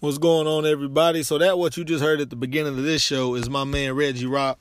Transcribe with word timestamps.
What's 0.00 0.16
going 0.16 0.46
on, 0.46 0.64
everybody? 0.64 1.22
So 1.22 1.36
that 1.36 1.58
what 1.58 1.76
you 1.76 1.84
just 1.84 2.02
heard 2.02 2.22
at 2.22 2.30
the 2.30 2.36
beginning 2.36 2.78
of 2.78 2.82
this 2.82 3.02
show 3.02 3.34
is 3.34 3.50
my 3.50 3.64
man 3.64 3.92
Reggie 3.92 4.24
Rock. 4.24 4.58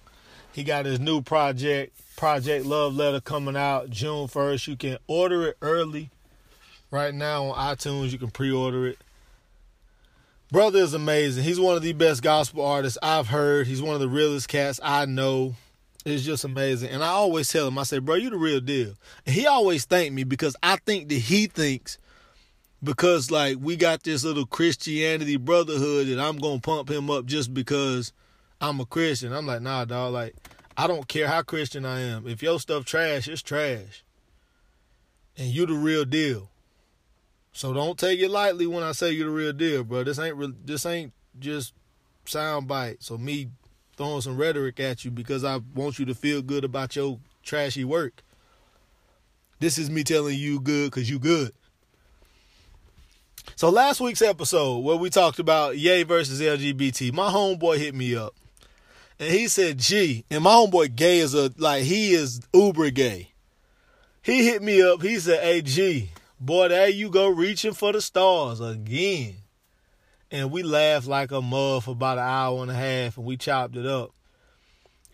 He 0.52 0.66
got 0.66 0.84
his 0.84 1.00
new 1.00 1.22
project, 1.22 1.98
Project 2.18 2.66
Love 2.66 2.94
Letter, 2.94 3.22
coming 3.22 3.56
out 3.56 3.90
June 3.90 4.28
first. 4.28 4.68
You 4.68 4.76
can 4.76 4.98
order 5.08 5.48
it 5.48 5.58
early 5.62 6.10
right 6.92 7.14
now 7.14 7.46
on 7.46 7.74
iTunes. 7.74 8.12
You 8.12 8.18
can 8.18 8.32
pre-order 8.32 8.86
it. 8.86 8.98
Brother 10.52 10.80
is 10.80 10.94
amazing. 10.94 11.46
He's 11.46 11.58
one 11.58 11.78
of 11.78 11.84
the 11.84 11.94
best 11.94 12.22
gospel 12.22 12.66
artists 12.66 12.98
I've 13.02 13.28
heard. 13.28 13.66
He's 13.66 13.82
one 13.82 13.96
of 13.96 14.02
the 14.02 14.10
realest 14.10 14.50
cats 14.50 14.82
I 14.84 15.06
know. 15.06 15.56
It's 16.04 16.26
just 16.26 16.44
amazing. 16.44 16.90
And 16.90 17.02
I 17.02 17.12
always 17.12 17.50
tell 17.50 17.70
him, 17.70 17.78
I 17.78 17.84
say, 17.84 18.00
bro, 18.00 18.16
you 18.16 18.30
the 18.30 18.36
real 18.36 18.60
deal. 18.60 18.96
And 19.26 19.34
he 19.34 19.48
always 19.48 19.86
thank 19.86 20.12
me 20.12 20.26
because 20.26 20.58
I 20.62 20.76
think 20.76 21.08
that 21.08 21.16
he 21.16 21.48
thinks 21.48 21.98
because 22.84 23.32
like 23.32 23.58
we 23.60 23.76
got 23.76 24.04
this 24.04 24.24
little 24.24 24.46
Christianity 24.46 25.38
brotherhood 25.38 26.08
that 26.08 26.20
I'm 26.20 26.38
gonna 26.38 26.60
pump 26.60 26.90
him 26.90 27.10
up 27.10 27.26
just 27.26 27.54
because 27.54 28.14
I'm 28.62 28.80
a 28.80 28.86
Christian. 28.86 29.34
I'm 29.34 29.46
like, 29.46 29.62
nah, 29.62 29.86
dog. 29.86 30.14
Like, 30.14 30.36
I 30.78 30.88
don't 30.88 31.08
care 31.08 31.28
how 31.28 31.42
Christian 31.42 31.86
I 31.86 32.02
am. 32.02 32.28
If 32.28 32.42
your 32.42 32.60
stuff 32.60 32.86
trash, 32.86 33.28
it's 33.28 33.42
trash, 33.42 34.04
and 35.38 35.48
you 35.48 35.66
the 35.66 35.74
real 35.74 36.06
deal. 36.06 36.50
So 37.52 37.74
don't 37.74 37.98
take 37.98 38.20
it 38.20 38.30
lightly 38.30 38.68
when 38.68 38.84
I 38.84 38.92
say 38.92 39.12
you 39.12 39.24
the 39.26 39.30
real 39.30 39.54
deal, 39.54 39.84
bro. 39.84 40.04
This 40.04 40.20
ain't 40.20 40.36
re- 40.36 40.54
this 40.64 40.86
ain't 40.86 41.14
just 41.40 41.74
sound 42.26 42.68
bite. 42.68 43.04
So 43.04 43.18
me 43.18 43.50
throwing 43.98 44.22
some 44.22 44.38
rhetoric 44.38 44.80
at 44.80 45.04
you 45.04 45.12
because 45.12 45.44
I 45.44 45.60
want 45.76 46.00
you 46.00 46.06
to 46.06 46.16
feel 46.16 46.42
good 46.42 46.64
about 46.64 46.96
your 46.96 47.20
trashy 47.44 47.84
work. 47.84 48.24
This 49.60 49.78
is 49.78 49.90
me 49.90 50.06
telling 50.06 50.38
you 50.38 50.62
good 50.62 50.92
because 50.92 51.10
you 51.10 51.20
good. 51.20 51.52
So 53.56 53.70
last 53.70 54.00
week's 54.00 54.22
episode 54.22 54.80
where 54.80 54.96
we 54.96 55.10
talked 55.10 55.40
about 55.40 55.78
Ye 55.78 56.04
versus 56.04 56.42
LGBT, 56.42 57.14
my 57.14 57.30
homeboy 57.30 57.78
hit 57.78 57.94
me 57.94 58.16
up. 58.16 58.36
And 59.20 59.32
he 59.32 59.48
said, 59.48 59.78
gee, 59.78 60.24
and 60.32 60.44
my 60.44 60.52
homeboy 60.52 60.96
gay 60.96 61.20
is 61.20 61.34
a 61.34 61.52
like 61.58 61.84
he 61.84 62.14
is 62.14 62.40
uber 62.54 62.90
gay. 62.90 63.34
He 64.22 64.46
hit 64.46 64.62
me 64.62 64.82
up, 64.82 65.02
he 65.02 65.20
said, 65.20 65.42
Hey 65.42 65.62
G, 65.62 66.12
boy, 66.40 66.70
there 66.70 66.88
you 66.90 67.10
go 67.10 67.28
reaching 67.30 67.74
for 67.74 67.92
the 67.92 68.02
stars 68.02 68.62
again. 68.62 69.36
And 70.32 70.52
we 70.52 70.62
laughed 70.62 71.08
like 71.08 71.32
a 71.32 71.42
mug 71.42 71.84
for 71.84 71.92
about 71.92 72.18
an 72.18 72.26
hour 72.26 72.62
and 72.62 72.72
a 72.72 72.76
half 72.76 73.18
and 73.18 73.26
we 73.26 73.38
chopped 73.38 73.76
it 73.76 73.86
up. 73.86 74.12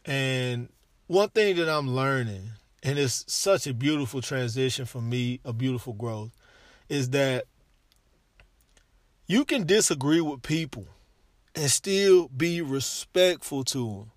And 0.05 0.70
one 1.08 1.30
thing 1.30 1.55
that 1.55 1.70
I'm 1.70 1.95
learning, 1.95 2.49
and 2.83 2.99
it's 2.99 3.25
such 3.31 3.66
a 3.66 3.73
beautiful 3.73 4.22
transition 4.22 4.86
for 4.86 5.02
me, 5.02 5.39
a 5.45 5.53
beautiful 5.53 5.94
growth, 5.94 6.31
is 6.89 7.11
that 7.11 7.45
you 9.27 9.45
can 9.45 9.65
disagree 9.65 10.21
with 10.21 10.41
people 10.43 10.85
and 11.55 11.71
still 11.71 12.27
be 12.29 12.61
respectful 12.61 13.63
to 13.63 13.89
them. 13.89 14.11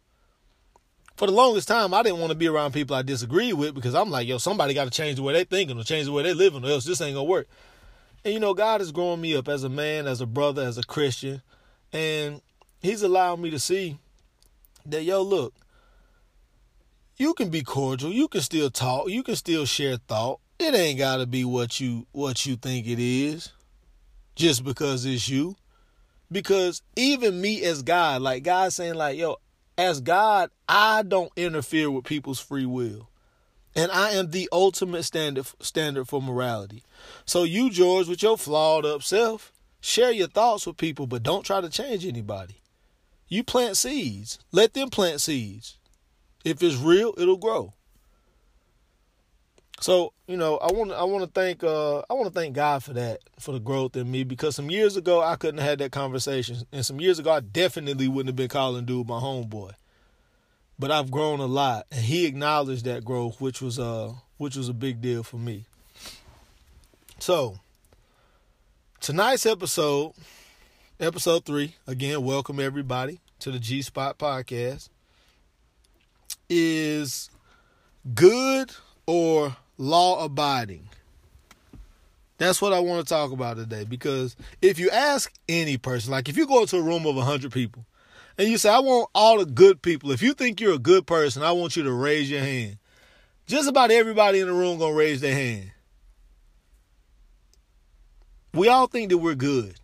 For 1.16 1.26
the 1.26 1.32
longest 1.32 1.66
time, 1.66 1.94
I 1.94 2.02
didn't 2.02 2.20
want 2.20 2.30
to 2.30 2.38
be 2.38 2.46
around 2.46 2.72
people 2.72 2.94
I 2.94 3.02
disagree 3.02 3.52
with 3.52 3.74
because 3.74 3.94
I'm 3.94 4.10
like, 4.10 4.28
yo, 4.28 4.38
somebody 4.38 4.74
got 4.74 4.84
to 4.84 4.90
change 4.90 5.16
the 5.16 5.22
way 5.22 5.32
they 5.32 5.44
thinking 5.44 5.78
or 5.78 5.82
change 5.82 6.06
the 6.06 6.12
way 6.12 6.22
they 6.22 6.34
living, 6.34 6.64
or 6.64 6.68
else 6.68 6.84
this 6.84 7.00
ain't 7.00 7.14
gonna 7.14 7.24
work. 7.24 7.48
And 8.24 8.34
you 8.34 8.40
know, 8.40 8.54
God 8.54 8.80
is 8.80 8.92
growing 8.92 9.20
me 9.20 9.34
up 9.34 9.48
as 9.48 9.64
a 9.64 9.68
man, 9.68 10.06
as 10.06 10.20
a 10.20 10.26
brother, 10.26 10.62
as 10.62 10.78
a 10.78 10.84
Christian, 10.84 11.42
and 11.92 12.40
He's 12.80 13.02
allowing 13.02 13.42
me 13.42 13.50
to 13.50 13.58
see 13.58 13.98
that, 14.86 15.02
yo, 15.02 15.22
look, 15.22 15.54
you 17.16 17.34
can 17.34 17.50
be 17.50 17.62
cordial, 17.62 18.12
you 18.12 18.28
can 18.28 18.40
still 18.40 18.70
talk, 18.70 19.08
you 19.08 19.24
can 19.24 19.34
still 19.34 19.64
share 19.64 19.96
thought. 19.96 20.38
It 20.60 20.74
ain't 20.74 20.98
gotta 20.98 21.26
be 21.26 21.44
what 21.44 21.80
you 21.80 22.06
what 22.12 22.46
you 22.46 22.54
think 22.54 22.86
it 22.86 23.00
is 23.00 23.52
just 24.38 24.64
because 24.64 25.04
it's 25.04 25.28
you. 25.28 25.56
Because 26.30 26.82
even 26.96 27.40
me 27.40 27.62
as 27.64 27.82
God, 27.82 28.22
like 28.22 28.44
God 28.44 28.72
saying, 28.72 28.94
like, 28.94 29.18
yo, 29.18 29.36
as 29.76 30.00
God, 30.00 30.50
I 30.68 31.02
don't 31.02 31.32
interfere 31.36 31.90
with 31.90 32.04
people's 32.04 32.40
free 32.40 32.66
will. 32.66 33.10
And 33.74 33.90
I 33.90 34.10
am 34.12 34.30
the 34.30 34.48
ultimate 34.50 35.02
standard 35.04 35.46
standard 35.60 36.08
for 36.08 36.22
morality. 36.22 36.82
So 37.24 37.44
you, 37.44 37.70
George, 37.70 38.08
with 38.08 38.22
your 38.22 38.38
flawed 38.38 38.84
up 38.84 39.02
self, 39.02 39.52
share 39.80 40.10
your 40.10 40.28
thoughts 40.28 40.66
with 40.66 40.76
people, 40.76 41.06
but 41.06 41.22
don't 41.22 41.44
try 41.44 41.60
to 41.60 41.68
change 41.68 42.04
anybody. 42.06 42.56
You 43.28 43.44
plant 43.44 43.76
seeds. 43.76 44.38
Let 44.52 44.74
them 44.74 44.90
plant 44.90 45.20
seeds. 45.20 45.78
If 46.44 46.62
it's 46.62 46.76
real, 46.76 47.14
it'll 47.18 47.36
grow. 47.36 47.74
So 49.80 50.12
you 50.26 50.36
know, 50.36 50.56
I 50.58 50.72
want 50.72 50.92
I 50.92 51.04
want 51.04 51.24
to 51.24 51.30
thank 51.30 51.62
uh, 51.62 51.98
I 52.10 52.14
want 52.14 52.26
to 52.26 52.32
thank 52.32 52.54
God 52.54 52.82
for 52.82 52.92
that 52.94 53.20
for 53.38 53.52
the 53.52 53.60
growth 53.60 53.96
in 53.96 54.10
me 54.10 54.24
because 54.24 54.56
some 54.56 54.70
years 54.70 54.96
ago 54.96 55.22
I 55.22 55.36
couldn't 55.36 55.58
have 55.58 55.68
had 55.68 55.78
that 55.78 55.92
conversation, 55.92 56.58
and 56.72 56.84
some 56.84 57.00
years 57.00 57.18
ago 57.18 57.30
I 57.30 57.40
definitely 57.40 58.08
wouldn't 58.08 58.28
have 58.28 58.36
been 58.36 58.48
calling 58.48 58.84
dude 58.84 59.06
my 59.06 59.20
homeboy. 59.20 59.72
But 60.80 60.90
I've 60.90 61.10
grown 61.10 61.40
a 61.40 61.46
lot, 61.46 61.86
and 61.90 62.04
he 62.04 62.26
acknowledged 62.26 62.84
that 62.84 63.04
growth, 63.04 63.40
which 63.40 63.62
was 63.62 63.78
uh 63.78 64.12
which 64.36 64.56
was 64.56 64.68
a 64.68 64.74
big 64.74 65.00
deal 65.00 65.22
for 65.22 65.36
me. 65.36 65.64
So 67.20 67.58
tonight's 69.00 69.46
episode, 69.46 70.12
episode 70.98 71.44
three, 71.44 71.76
again, 71.86 72.24
welcome 72.24 72.58
everybody 72.58 73.20
to 73.40 73.52
the 73.52 73.58
G 73.60 73.82
Spot 73.82 74.18
podcast. 74.18 74.88
Is 76.50 77.30
good 78.14 78.72
or 79.06 79.56
law 79.78 80.24
abiding. 80.24 80.88
That's 82.36 82.60
what 82.62 82.72
I 82.72 82.80
want 82.80 83.06
to 83.06 83.14
talk 83.14 83.32
about 83.32 83.56
today 83.56 83.84
because 83.84 84.36
if 84.62 84.78
you 84.78 84.90
ask 84.90 85.32
any 85.48 85.76
person, 85.76 86.12
like 86.12 86.28
if 86.28 86.36
you 86.36 86.46
go 86.46 86.60
into 86.60 86.76
a 86.76 86.82
room 86.82 87.06
of 87.06 87.16
100 87.16 87.50
people 87.50 87.84
and 88.36 88.48
you 88.48 88.58
say, 88.58 88.70
I 88.70 88.78
want 88.78 89.08
all 89.14 89.38
the 89.38 89.46
good 89.46 89.82
people, 89.82 90.12
if 90.12 90.22
you 90.22 90.34
think 90.34 90.60
you're 90.60 90.74
a 90.74 90.78
good 90.78 91.06
person, 91.06 91.42
I 91.42 91.52
want 91.52 91.76
you 91.76 91.82
to 91.84 91.92
raise 91.92 92.30
your 92.30 92.40
hand. 92.40 92.78
Just 93.46 93.68
about 93.68 93.90
everybody 93.90 94.40
in 94.40 94.46
the 94.46 94.52
room 94.52 94.78
going 94.78 94.92
to 94.92 94.98
raise 94.98 95.20
their 95.20 95.34
hand. 95.34 95.72
We 98.54 98.68
all 98.68 98.86
think 98.86 99.10
that 99.10 99.18
we're 99.18 99.34
good. 99.34 99.74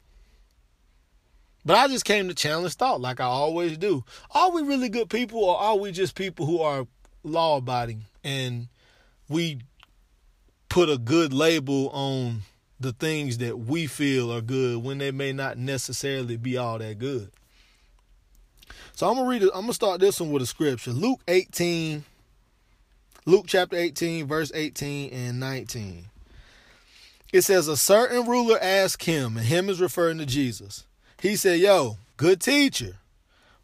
But 1.65 1.77
I 1.77 1.89
just 1.89 2.05
came 2.05 2.29
to 2.29 2.35
challenge 2.35 2.75
thought 2.75 3.01
like 3.01 3.21
I 3.21 3.25
always 3.25 3.79
do. 3.79 4.05
Are 4.33 4.51
we 4.51 4.63
really 4.63 4.89
good 4.89 5.09
people 5.09 5.43
or 5.43 5.59
are 5.59 5.77
we 5.77 5.93
just 5.93 6.15
people 6.15 6.47
who 6.47 6.61
are 6.61 6.87
law 7.23 7.57
abiding 7.57 8.05
and 8.23 8.69
we 9.29 9.61
put 10.75 10.91
a 10.91 10.99
good 10.99 11.33
label 11.33 11.89
on 11.91 12.41
the 12.81 12.91
things 12.91 13.39
that 13.39 13.57
we 13.57 13.87
feel 13.87 14.33
are 14.33 14.41
good 14.41 14.83
when 14.83 14.99
they 14.99 15.13
may 15.13 15.33
not 15.33 15.57
necessarily 15.57 16.37
be 16.37 16.57
all 16.57 16.79
that 16.79 16.99
good. 16.99 17.31
So 18.97 19.09
I'm 19.09 19.15
gonna 19.15 19.29
read 19.29 19.45
it. 19.45 19.51
I'm 19.55 19.61
gonna 19.61 19.73
start 19.73 20.01
this 20.01 20.21
one 20.21 20.33
with 20.33 20.43
a 20.43 20.47
scripture. 20.47 20.91
Luke 20.91 21.21
18, 21.29 22.03
Luke 23.25 23.45
chapter 23.47 23.77
18, 23.77 24.27
verse 24.27 24.51
18 24.53 25.13
and 25.13 25.39
19. 25.39 26.07
It 27.33 27.43
says, 27.43 27.69
A 27.69 27.77
certain 27.77 28.27
ruler 28.27 28.59
asked 28.61 29.05
him, 29.05 29.37
and 29.37 29.47
him 29.47 29.69
is 29.69 29.81
referring 29.81 30.19
to 30.19 30.27
Jesus. 30.27 30.87
He 31.21 31.37
said, 31.37 31.61
Yo, 31.61 31.99
good 32.17 32.41
teacher, 32.41 32.97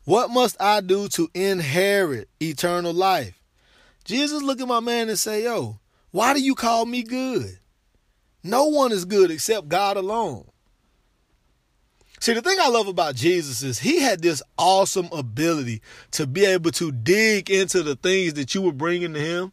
what 0.04 0.30
must 0.30 0.56
I 0.62 0.80
do 0.80 1.08
to 1.08 1.28
inherit 1.34 2.28
eternal 2.40 2.92
life? 2.92 3.34
Jesus 4.04 4.42
look 4.42 4.60
at 4.60 4.68
my 4.68 4.78
man 4.78 5.08
and 5.08 5.18
say, 5.18 5.42
Yo, 5.42 5.79
why 6.10 6.34
do 6.34 6.40
you 6.40 6.54
call 6.54 6.86
me 6.86 7.02
good? 7.02 7.58
No 8.42 8.66
one 8.66 8.92
is 8.92 9.04
good 9.04 9.30
except 9.30 9.68
God 9.68 9.96
alone. 9.96 10.46
See, 12.20 12.34
the 12.34 12.42
thing 12.42 12.58
I 12.60 12.68
love 12.68 12.86
about 12.86 13.14
Jesus 13.14 13.62
is 13.62 13.78
he 13.78 14.00
had 14.00 14.20
this 14.20 14.42
awesome 14.58 15.08
ability 15.10 15.80
to 16.12 16.26
be 16.26 16.44
able 16.44 16.70
to 16.72 16.92
dig 16.92 17.50
into 17.50 17.82
the 17.82 17.96
things 17.96 18.34
that 18.34 18.54
you 18.54 18.60
were 18.60 18.72
bringing 18.72 19.14
to 19.14 19.20
him 19.20 19.52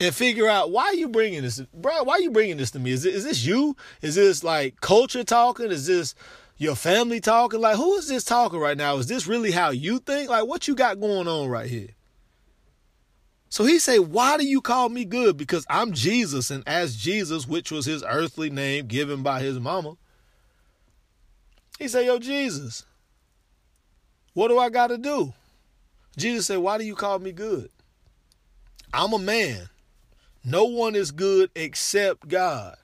and 0.00 0.14
figure 0.14 0.48
out 0.48 0.70
why 0.70 0.84
are 0.84 0.94
you 0.94 1.08
bringing 1.08 1.42
this, 1.42 1.60
bro? 1.74 2.04
Why 2.04 2.14
are 2.14 2.20
you 2.20 2.30
bringing 2.30 2.56
this 2.56 2.70
to 2.70 2.78
me? 2.78 2.92
Is, 2.92 3.04
is 3.04 3.24
this 3.24 3.44
you? 3.44 3.76
Is 4.00 4.14
this 4.14 4.42
like 4.42 4.80
culture 4.80 5.22
talking? 5.22 5.70
Is 5.70 5.86
this 5.86 6.14
your 6.56 6.76
family 6.76 7.20
talking? 7.20 7.60
Like, 7.60 7.76
who 7.76 7.96
is 7.96 8.08
this 8.08 8.24
talking 8.24 8.58
right 8.58 8.76
now? 8.76 8.96
Is 8.96 9.06
this 9.06 9.26
really 9.26 9.50
how 9.50 9.70
you 9.70 9.98
think? 9.98 10.30
Like, 10.30 10.46
what 10.46 10.66
you 10.66 10.74
got 10.74 11.00
going 11.00 11.28
on 11.28 11.48
right 11.48 11.68
here? 11.68 11.88
So 13.58 13.64
he 13.64 13.80
say, 13.80 13.98
why 13.98 14.36
do 14.36 14.46
you 14.46 14.60
call 14.60 14.88
me 14.88 15.04
good? 15.04 15.36
Because 15.36 15.66
I'm 15.68 15.92
Jesus. 15.92 16.52
And 16.52 16.62
as 16.68 16.94
Jesus, 16.94 17.48
which 17.48 17.72
was 17.72 17.86
his 17.86 18.04
earthly 18.08 18.50
name 18.50 18.86
given 18.86 19.24
by 19.24 19.40
his 19.40 19.58
mama, 19.58 19.96
he 21.76 21.88
say, 21.88 22.06
yo, 22.06 22.20
Jesus, 22.20 22.86
what 24.32 24.46
do 24.46 24.60
I 24.60 24.68
got 24.68 24.90
to 24.90 24.96
do? 24.96 25.32
Jesus 26.16 26.46
said, 26.46 26.58
why 26.58 26.78
do 26.78 26.84
you 26.84 26.94
call 26.94 27.18
me 27.18 27.32
good? 27.32 27.68
I'm 28.94 29.12
a 29.12 29.18
man. 29.18 29.68
No 30.44 30.62
one 30.62 30.94
is 30.94 31.10
good 31.10 31.50
except 31.56 32.28
God. 32.28 32.76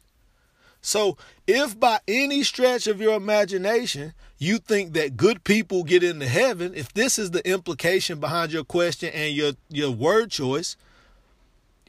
So, 0.84 1.16
if 1.46 1.80
by 1.80 2.00
any 2.06 2.42
stretch 2.42 2.86
of 2.86 3.00
your 3.00 3.16
imagination 3.16 4.12
you 4.36 4.58
think 4.58 4.92
that 4.92 5.16
good 5.16 5.42
people 5.42 5.82
get 5.82 6.02
into 6.02 6.28
heaven, 6.28 6.74
if 6.74 6.92
this 6.92 7.18
is 7.18 7.30
the 7.30 7.46
implication 7.48 8.20
behind 8.20 8.52
your 8.52 8.64
question 8.64 9.08
and 9.14 9.34
your, 9.34 9.52
your 9.70 9.90
word 9.90 10.30
choice, 10.30 10.76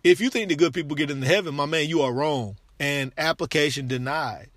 if 0.01 0.21
you 0.21 0.29
think 0.29 0.47
that 0.47 0.57
good 0.57 0.73
people 0.73 0.95
get 0.95 1.11
into 1.11 1.27
heaven, 1.27 1.53
my 1.53 1.65
man, 1.65 1.89
you 1.89 2.01
are 2.03 2.13
wrong. 2.13 2.55
And 2.79 3.11
application 3.17 3.89
denied. 3.89 4.47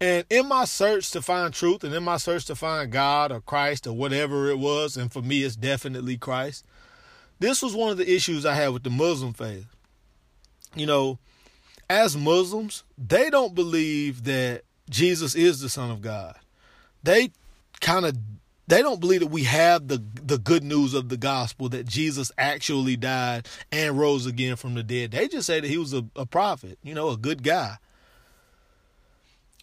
And 0.00 0.24
in 0.30 0.46
my 0.46 0.64
search 0.64 1.10
to 1.10 1.22
find 1.22 1.52
truth 1.52 1.82
and 1.82 1.92
in 1.92 2.04
my 2.04 2.18
search 2.18 2.44
to 2.44 2.54
find 2.54 2.92
God 2.92 3.32
or 3.32 3.40
Christ 3.40 3.84
or 3.84 3.94
whatever 3.94 4.48
it 4.48 4.60
was, 4.60 4.96
and 4.96 5.12
for 5.12 5.22
me 5.22 5.42
it's 5.42 5.56
definitely 5.56 6.18
Christ, 6.18 6.64
this 7.40 7.62
was 7.62 7.74
one 7.74 7.90
of 7.90 7.96
the 7.96 8.08
issues 8.08 8.46
I 8.46 8.54
had 8.54 8.68
with 8.68 8.84
the 8.84 8.90
Muslim 8.90 9.32
faith. 9.32 9.66
You 10.76 10.86
know, 10.86 11.18
as 11.92 12.16
Muslims, 12.16 12.84
they 12.96 13.28
don't 13.28 13.54
believe 13.54 14.24
that 14.24 14.62
Jesus 14.88 15.34
is 15.34 15.60
the 15.60 15.68
Son 15.68 15.90
of 15.90 16.00
God. 16.00 16.36
They 17.02 17.32
kind 17.80 18.06
of 18.06 18.16
they 18.66 18.80
don't 18.80 19.00
believe 19.00 19.20
that 19.20 19.26
we 19.26 19.44
have 19.44 19.88
the 19.88 20.02
the 20.24 20.38
good 20.38 20.64
news 20.64 20.94
of 20.94 21.10
the 21.10 21.16
gospel 21.18 21.68
that 21.68 21.86
Jesus 21.86 22.32
actually 22.38 22.96
died 22.96 23.46
and 23.70 23.98
rose 23.98 24.24
again 24.24 24.56
from 24.56 24.74
the 24.74 24.82
dead. 24.82 25.10
They 25.10 25.28
just 25.28 25.46
say 25.46 25.60
that 25.60 25.68
he 25.68 25.76
was 25.76 25.92
a, 25.92 26.04
a 26.16 26.24
prophet, 26.24 26.78
you 26.82 26.94
know, 26.94 27.10
a 27.10 27.16
good 27.16 27.42
guy. 27.42 27.76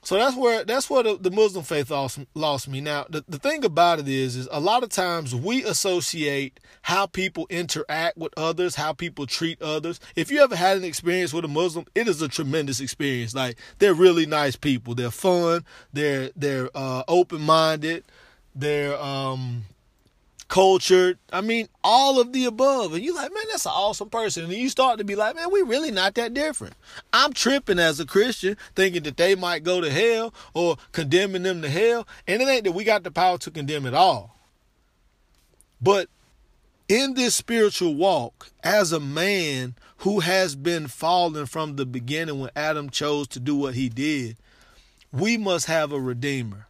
So 0.02 0.16
that's 0.16 0.36
where 0.36 0.64
that's 0.64 0.90
where 0.90 1.04
the, 1.04 1.18
the 1.18 1.30
Muslim 1.30 1.64
faith 1.64 1.92
lost, 1.92 2.20
lost 2.34 2.70
me. 2.70 2.80
Now 2.80 3.06
the, 3.10 3.24
the 3.28 3.38
thing 3.38 3.66
about 3.66 4.00
it 4.00 4.08
is 4.08 4.38
is 4.38 4.48
a 4.50 4.60
lot 4.60 4.82
of 4.82 4.90
times 4.90 5.36
we 5.36 5.64
associate 5.66 6.60
how 6.84 7.06
people 7.06 7.46
interact 7.50 8.18
with 8.18 8.34
others, 8.38 8.76
how 8.76 8.94
people 8.94 9.28
treat 9.28 9.62
others. 9.62 10.00
If 10.16 10.32
you 10.32 10.42
ever 10.42 10.56
had 10.56 10.78
an 10.78 10.86
experience 10.86 11.34
with 11.34 11.44
a 11.44 11.50
Muslim, 11.50 11.86
it 11.96 12.08
is 12.08 12.22
a 12.22 12.30
tremendous 12.30 12.80
experience. 12.80 13.36
Like 13.36 13.58
they're 13.80 13.94
really 13.94 14.26
nice 14.26 14.56
people. 14.56 14.96
They're 14.96 15.12
fun. 15.12 15.66
They're 15.92 16.32
they're 16.36 16.70
uh, 16.74 17.04
open 17.10 17.42
minded. 17.42 18.06
They're 18.56 18.98
um, 19.00 19.66
cultured. 20.50 21.18
I 21.32 21.42
mean, 21.42 21.70
all 21.84 22.20
of 22.20 22.34
the 22.34 22.46
above. 22.46 22.94
And 22.94 23.04
you 23.04 23.16
like, 23.16 23.34
man, 23.34 23.44
that's 23.52 23.66
an 23.66 23.72
awesome 23.74 24.10
person. 24.10 24.44
And 24.44 24.54
you 24.54 24.68
start 24.68 24.98
to 24.98 25.06
be 25.06 25.16
like, 25.16 25.36
man, 25.36 25.52
we 25.52 25.62
really 25.62 25.92
not 25.92 26.16
that 26.16 26.34
different. 26.34 26.74
I'm 27.14 27.32
tripping 27.32 27.80
as 27.80 28.00
a 28.00 28.06
Christian, 28.06 28.58
thinking 28.76 29.04
that 29.04 29.16
they 29.16 29.36
might 29.36 29.64
go 29.64 29.80
to 29.80 29.90
hell 29.90 30.34
or 30.54 30.78
condemning 30.92 31.44
them 31.44 31.62
to 31.62 31.70
hell. 31.70 32.08
And 32.28 32.42
it 32.42 32.50
ain't 32.50 32.66
that 32.66 32.74
we 32.74 32.84
got 32.84 33.04
the 33.04 33.12
power 33.12 33.38
to 33.38 33.52
condemn 33.52 33.86
at 33.86 33.94
all. 33.94 34.36
But 35.82 36.10
in 36.90 37.14
this 37.14 37.36
spiritual 37.36 37.96
walk, 37.96 38.50
as 38.64 38.92
a 38.92 39.00
man 39.00 39.76
who 39.98 40.22
has 40.22 40.56
been 40.56 40.88
fallen 40.88 41.46
from 41.46 41.76
the 41.76 41.86
beginning 41.86 42.40
when 42.40 42.50
Adam 42.56 42.90
chose 42.90 43.28
to 43.30 43.40
do 43.40 43.56
what 43.56 43.76
he 43.76 43.88
did, 43.88 44.36
we 45.12 45.38
must 45.38 45.68
have 45.68 45.92
a 45.92 46.00
redeemer. 46.00 46.68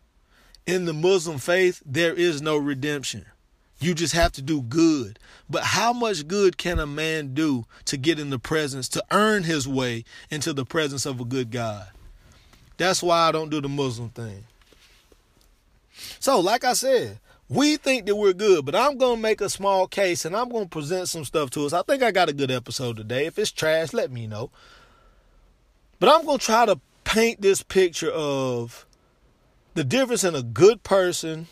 In 0.68 0.86
the 0.86 0.94
Muslim 0.94 1.38
faith, 1.40 1.82
there 1.86 2.14
is 2.14 2.42
no 2.42 2.58
redemption. 2.58 3.26
You 3.80 3.94
just 3.94 4.14
have 4.14 4.32
to 4.34 4.42
do 4.42 4.62
good. 4.62 5.20
But 5.50 5.64
how 5.64 5.94
much 5.94 6.28
good 6.28 6.58
can 6.58 6.80
a 6.80 6.86
man 6.86 7.34
do 7.34 7.66
to 7.86 7.98
get 7.98 8.20
in 8.20 8.30
the 8.30 8.40
presence, 8.40 8.90
to 8.90 9.04
earn 9.12 9.44
his 9.44 9.68
way 9.68 10.04
into 10.30 10.54
the 10.54 10.66
presence 10.66 11.06
of 11.06 11.20
a 11.20 11.26
good 11.26 11.50
God? 11.50 11.88
That's 12.78 13.02
why 13.02 13.28
I 13.28 13.32
don't 13.32 13.50
do 13.50 13.62
the 13.62 13.70
Muslim 13.70 14.10
thing. 14.10 14.46
So, 16.20 16.40
like 16.40 16.64
I 16.64 16.74
said, 16.74 17.20
we 17.50 17.78
think 17.78 18.06
that 18.06 18.16
we're 18.16 18.34
good, 18.34 18.66
but 18.66 18.76
I'm 18.76 18.98
going 18.98 19.18
to 19.18 19.22
make 19.22 19.42
a 19.42 19.50
small 19.50 19.88
case 19.88 20.24
and 20.24 20.36
I'm 20.36 20.50
going 20.50 20.66
to 20.66 20.70
present 20.70 21.10
some 21.10 21.26
stuff 21.26 21.50
to 21.52 21.66
us. 21.66 21.74
I 21.74 21.82
think 21.82 22.04
I 22.04 22.12
got 22.12 22.30
a 22.30 22.34
good 22.34 22.52
episode 22.52 22.98
today. 22.98 23.26
If 23.26 23.40
it's 23.40 23.52
trash, 23.52 23.92
let 23.92 24.12
me 24.12 24.28
know. 24.28 24.52
But 26.00 26.10
I'm 26.10 26.26
going 26.26 26.38
to 26.38 26.46
try 26.46 26.66
to 26.66 26.80
paint 27.04 27.42
this 27.42 27.64
picture 27.64 28.12
of 28.12 28.86
the 29.74 29.84
difference 29.84 30.24
in 30.24 30.36
a 30.36 30.44
good 30.44 30.84
person 30.84 31.48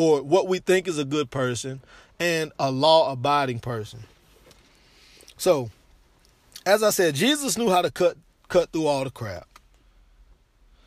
or 0.00 0.22
what 0.22 0.48
we 0.48 0.58
think 0.58 0.88
is 0.88 0.98
a 0.98 1.04
good 1.04 1.30
person 1.30 1.80
and 2.18 2.52
a 2.58 2.70
law 2.70 3.12
abiding 3.12 3.60
person. 3.60 4.04
So, 5.36 5.70
as 6.64 6.82
I 6.82 6.88
said, 6.88 7.14
Jesus 7.14 7.58
knew 7.58 7.68
how 7.68 7.82
to 7.82 7.90
cut 7.90 8.16
cut 8.48 8.72
through 8.72 8.86
all 8.86 9.04
the 9.04 9.10
crap. 9.10 9.46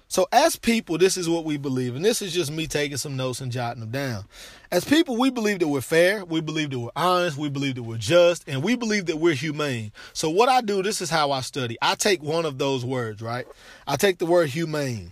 So 0.07 0.27
as 0.31 0.55
people, 0.55 0.99
this 0.99 1.17
is 1.17 1.27
what 1.27 1.43
we 1.43 1.57
believe, 1.57 1.95
and 1.95 2.05
this 2.05 2.21
is 2.21 2.33
just 2.33 2.51
me 2.51 2.67
taking 2.67 2.97
some 2.97 3.15
notes 3.15 3.41
and 3.41 3.51
jotting 3.51 3.79
them 3.79 3.89
down. 3.89 4.25
As 4.71 4.85
people, 4.85 5.17
we 5.17 5.31
believe 5.31 5.57
that 5.59 5.67
we're 5.67 5.81
fair, 5.81 6.23
we 6.23 6.39
believe 6.39 6.69
that 6.69 6.77
we're 6.77 6.91
honest, 6.95 7.37
we 7.37 7.49
believe 7.49 7.75
that 7.75 7.83
we're 7.83 7.97
just, 7.97 8.47
and 8.47 8.61
we 8.61 8.75
believe 8.75 9.07
that 9.07 9.17
we're 9.17 9.33
humane. 9.33 9.91
So 10.13 10.29
what 10.29 10.49
I 10.49 10.61
do, 10.61 10.83
this 10.83 11.01
is 11.01 11.09
how 11.09 11.31
I 11.31 11.41
study. 11.41 11.77
I 11.81 11.95
take 11.95 12.21
one 12.21 12.45
of 12.45 12.59
those 12.59 12.85
words, 12.85 13.23
right? 13.23 13.47
I 13.87 13.95
take 13.95 14.19
the 14.19 14.27
word 14.27 14.49
humane. 14.49 15.11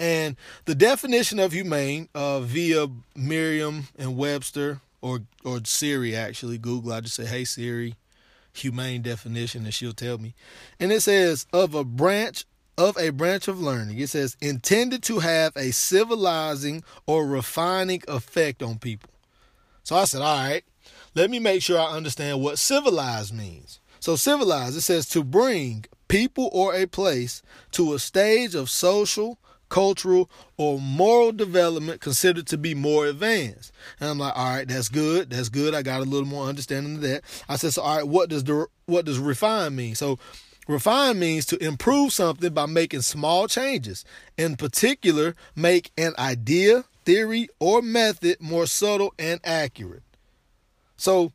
And 0.00 0.36
the 0.64 0.74
definition 0.74 1.38
of 1.38 1.52
humane 1.52 2.08
uh, 2.14 2.40
via 2.40 2.88
Merriam 3.14 3.86
and 3.98 4.16
Webster 4.16 4.80
or 5.02 5.20
or 5.44 5.60
Siri 5.64 6.16
actually 6.16 6.58
Google 6.58 6.92
I 6.92 7.00
just 7.00 7.14
say 7.14 7.26
hey 7.26 7.44
Siri 7.44 7.94
humane 8.52 9.02
definition 9.02 9.64
and 9.64 9.72
she'll 9.72 9.92
tell 9.92 10.18
me. 10.18 10.34
And 10.80 10.90
it 10.90 11.02
says 11.02 11.46
of 11.52 11.74
a 11.74 11.84
branch 11.84 12.44
of 12.78 12.96
a 12.98 13.10
branch 13.10 13.46
of 13.46 13.60
learning. 13.60 13.98
It 13.98 14.08
says 14.08 14.36
intended 14.40 15.02
to 15.04 15.18
have 15.18 15.52
a 15.54 15.70
civilizing 15.70 16.82
or 17.06 17.26
refining 17.26 18.02
effect 18.08 18.62
on 18.62 18.78
people. 18.78 19.10
So 19.82 19.96
I 19.96 20.04
said, 20.04 20.22
all 20.22 20.48
right, 20.48 20.64
let 21.14 21.30
me 21.30 21.38
make 21.38 21.62
sure 21.62 21.78
I 21.78 21.92
understand 21.92 22.40
what 22.40 22.58
civilized 22.58 23.34
means. 23.34 23.80
So 23.98 24.16
civilized, 24.16 24.76
it 24.78 24.82
says 24.82 25.06
to 25.10 25.22
bring 25.22 25.84
people 26.08 26.48
or 26.52 26.74
a 26.74 26.86
place 26.86 27.42
to 27.72 27.92
a 27.92 27.98
stage 27.98 28.54
of 28.54 28.70
social, 28.70 29.38
cultural, 29.70 30.28
or 30.58 30.78
moral 30.78 31.32
development 31.32 32.02
considered 32.02 32.46
to 32.48 32.58
be 32.58 32.74
more 32.74 33.06
advanced. 33.06 33.72
And 33.98 34.10
I'm 34.10 34.18
like, 34.18 34.36
all 34.36 34.56
right, 34.56 34.68
that's 34.68 34.90
good. 34.90 35.30
That's 35.30 35.48
good. 35.48 35.74
I 35.74 35.80
got 35.80 36.00
a 36.00 36.04
little 36.04 36.28
more 36.28 36.46
understanding 36.46 36.96
of 36.96 37.00
that. 37.02 37.22
I 37.48 37.56
said, 37.56 37.72
so 37.72 37.82
all 37.82 37.96
right, 37.96 38.06
what 38.06 38.28
does 38.28 38.44
the 38.44 38.66
what 38.84 39.06
does 39.06 39.18
refine 39.18 39.74
mean? 39.74 39.94
So 39.94 40.18
refine 40.68 41.18
means 41.18 41.46
to 41.46 41.64
improve 41.64 42.12
something 42.12 42.52
by 42.52 42.66
making 42.66 43.02
small 43.02 43.48
changes. 43.48 44.04
In 44.36 44.56
particular, 44.56 45.34
make 45.56 45.92
an 45.96 46.12
idea, 46.18 46.84
theory, 47.04 47.48
or 47.58 47.80
method 47.80 48.40
more 48.40 48.66
subtle 48.66 49.14
and 49.18 49.40
accurate. 49.44 50.02
So 50.96 51.32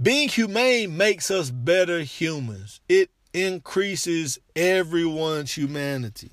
being 0.00 0.28
humane 0.28 0.96
makes 0.96 1.30
us 1.30 1.50
better 1.50 2.00
humans. 2.00 2.80
It 2.88 3.10
increases 3.32 4.38
everyone's 4.56 5.56
humanity. 5.56 6.30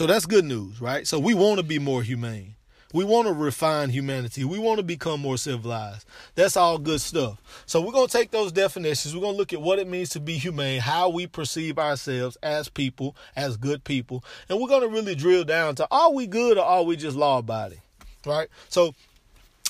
So 0.00 0.06
that's 0.06 0.24
good 0.24 0.46
news, 0.46 0.80
right? 0.80 1.06
So 1.06 1.18
we 1.18 1.34
want 1.34 1.58
to 1.58 1.62
be 1.62 1.78
more 1.78 2.02
humane. 2.02 2.54
We 2.94 3.04
want 3.04 3.28
to 3.28 3.34
refine 3.34 3.90
humanity. 3.90 4.44
We 4.44 4.58
want 4.58 4.78
to 4.78 4.82
become 4.82 5.20
more 5.20 5.36
civilized. 5.36 6.06
That's 6.36 6.56
all 6.56 6.78
good 6.78 7.02
stuff. 7.02 7.38
So 7.66 7.82
we're 7.82 7.92
going 7.92 8.06
to 8.06 8.12
take 8.16 8.30
those 8.30 8.50
definitions. 8.50 9.14
We're 9.14 9.20
going 9.20 9.34
to 9.34 9.38
look 9.38 9.52
at 9.52 9.60
what 9.60 9.78
it 9.78 9.86
means 9.86 10.08
to 10.10 10.20
be 10.20 10.38
humane, 10.38 10.80
how 10.80 11.10
we 11.10 11.26
perceive 11.26 11.78
ourselves 11.78 12.38
as 12.42 12.70
people, 12.70 13.14
as 13.36 13.58
good 13.58 13.84
people. 13.84 14.24
And 14.48 14.58
we're 14.58 14.68
going 14.68 14.80
to 14.80 14.88
really 14.88 15.14
drill 15.14 15.44
down 15.44 15.74
to 15.74 15.86
are 15.90 16.10
we 16.10 16.26
good 16.26 16.56
or 16.56 16.64
are 16.64 16.82
we 16.82 16.96
just 16.96 17.14
law 17.14 17.40
abiding? 17.40 17.82
Right? 18.24 18.48
So 18.70 18.94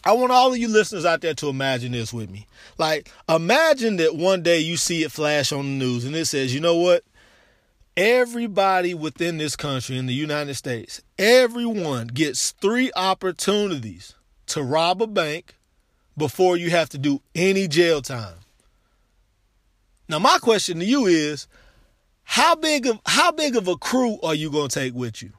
I 0.05 0.13
want 0.13 0.31
all 0.31 0.53
of 0.53 0.59
you 0.59 0.69
listeners 0.69 1.05
out 1.05 1.23
there 1.23 1.35
to 1.35 1.49
imagine 1.49 1.91
this 1.91 2.13
with 2.13 2.31
me. 2.31 2.47
Like, 2.79 3.11
imagine 3.29 3.97
that 3.97 4.15
one 4.15 4.45
day 4.45 4.61
you 4.61 4.77
see 4.77 5.03
it 5.03 5.11
flash 5.11 5.51
on 5.51 5.65
the 5.65 5.85
news 5.85 6.05
and 6.05 6.15
it 6.15 6.27
says, 6.27 6.55
you 6.55 6.61
know 6.61 6.77
what? 6.77 7.03
Everybody 7.97 8.95
within 8.95 9.39
this 9.39 9.57
country 9.57 9.97
in 9.97 10.07
the 10.07 10.15
United 10.15 10.55
States, 10.55 11.03
everyone 11.19 12.09
gets 12.09 12.53
three 12.53 12.91
opportunities 12.97 14.15
to 14.47 14.63
rob 14.63 15.03
a 15.03 15.07
bank 15.07 15.57
before 16.17 16.57
you 16.57 16.71
have 16.71 16.89
to 16.91 16.99
do 16.99 17.21
any 17.35 17.69
jail 17.69 18.03
time. 18.03 18.37
Now 20.09 20.19
my 20.19 20.39
question 20.39 20.81
to 20.81 20.85
you 20.85 21.07
is 21.07 21.47
how 22.25 22.55
big 22.55 22.87
of 22.87 23.01
how 23.07 23.33
big 23.33 23.57
of 23.57 23.69
a 23.69 23.77
crew 23.77 24.19
are 24.23 24.35
you 24.35 24.51
going 24.51 24.69
to 24.69 24.81
take 24.81 24.95
with 24.95 25.23
you? 25.23 25.33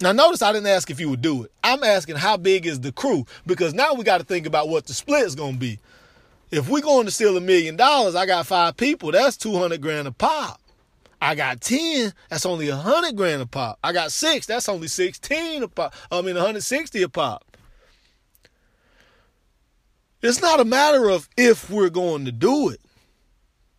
Now 0.00 0.12
notice 0.12 0.42
I 0.42 0.52
didn't 0.52 0.66
ask 0.66 0.90
if 0.90 1.00
you 1.00 1.08
would 1.08 1.22
do 1.22 1.44
it. 1.44 1.52
I'm 1.64 1.82
asking 1.82 2.16
how 2.16 2.36
big 2.36 2.66
is 2.66 2.80
the 2.80 2.92
crew 2.92 3.24
because 3.46 3.72
now 3.72 3.94
we 3.94 4.04
got 4.04 4.18
to 4.18 4.24
think 4.24 4.46
about 4.46 4.68
what 4.68 4.86
the 4.86 4.94
split 4.94 5.24
is 5.24 5.34
going 5.34 5.54
to 5.54 5.58
be. 5.58 5.78
If 6.50 6.68
we're 6.68 6.80
going 6.80 7.06
to 7.06 7.10
steal 7.10 7.36
a 7.36 7.40
million 7.40 7.76
dollars, 7.76 8.14
I 8.14 8.26
got 8.26 8.46
five 8.46 8.76
people. 8.76 9.10
That's 9.10 9.36
200 9.36 9.80
grand 9.80 10.06
a 10.06 10.12
pop. 10.12 10.60
I 11.20 11.34
got 11.34 11.60
10, 11.60 12.12
that's 12.28 12.46
only 12.46 12.68
100 12.68 13.16
grand 13.16 13.42
a 13.42 13.46
pop. 13.46 13.78
I 13.82 13.92
got 13.92 14.12
six, 14.12 14.46
that's 14.46 14.68
only 14.68 14.86
16 14.86 15.62
a 15.62 15.68
pop. 15.68 15.94
I 16.10 16.20
mean, 16.20 16.34
160 16.34 17.02
a 17.02 17.08
pop. 17.08 17.44
It's 20.22 20.42
not 20.42 20.60
a 20.60 20.64
matter 20.64 21.08
of 21.08 21.28
if 21.36 21.70
we're 21.70 21.90
going 21.90 22.26
to 22.26 22.32
do 22.32 22.68
it. 22.68 22.80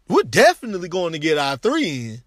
We're 0.08 0.24
definitely 0.24 0.90
going 0.90 1.14
to 1.14 1.20
get 1.20 1.38
our 1.38 1.58
three 1.58 1.90
in. 1.90 2.22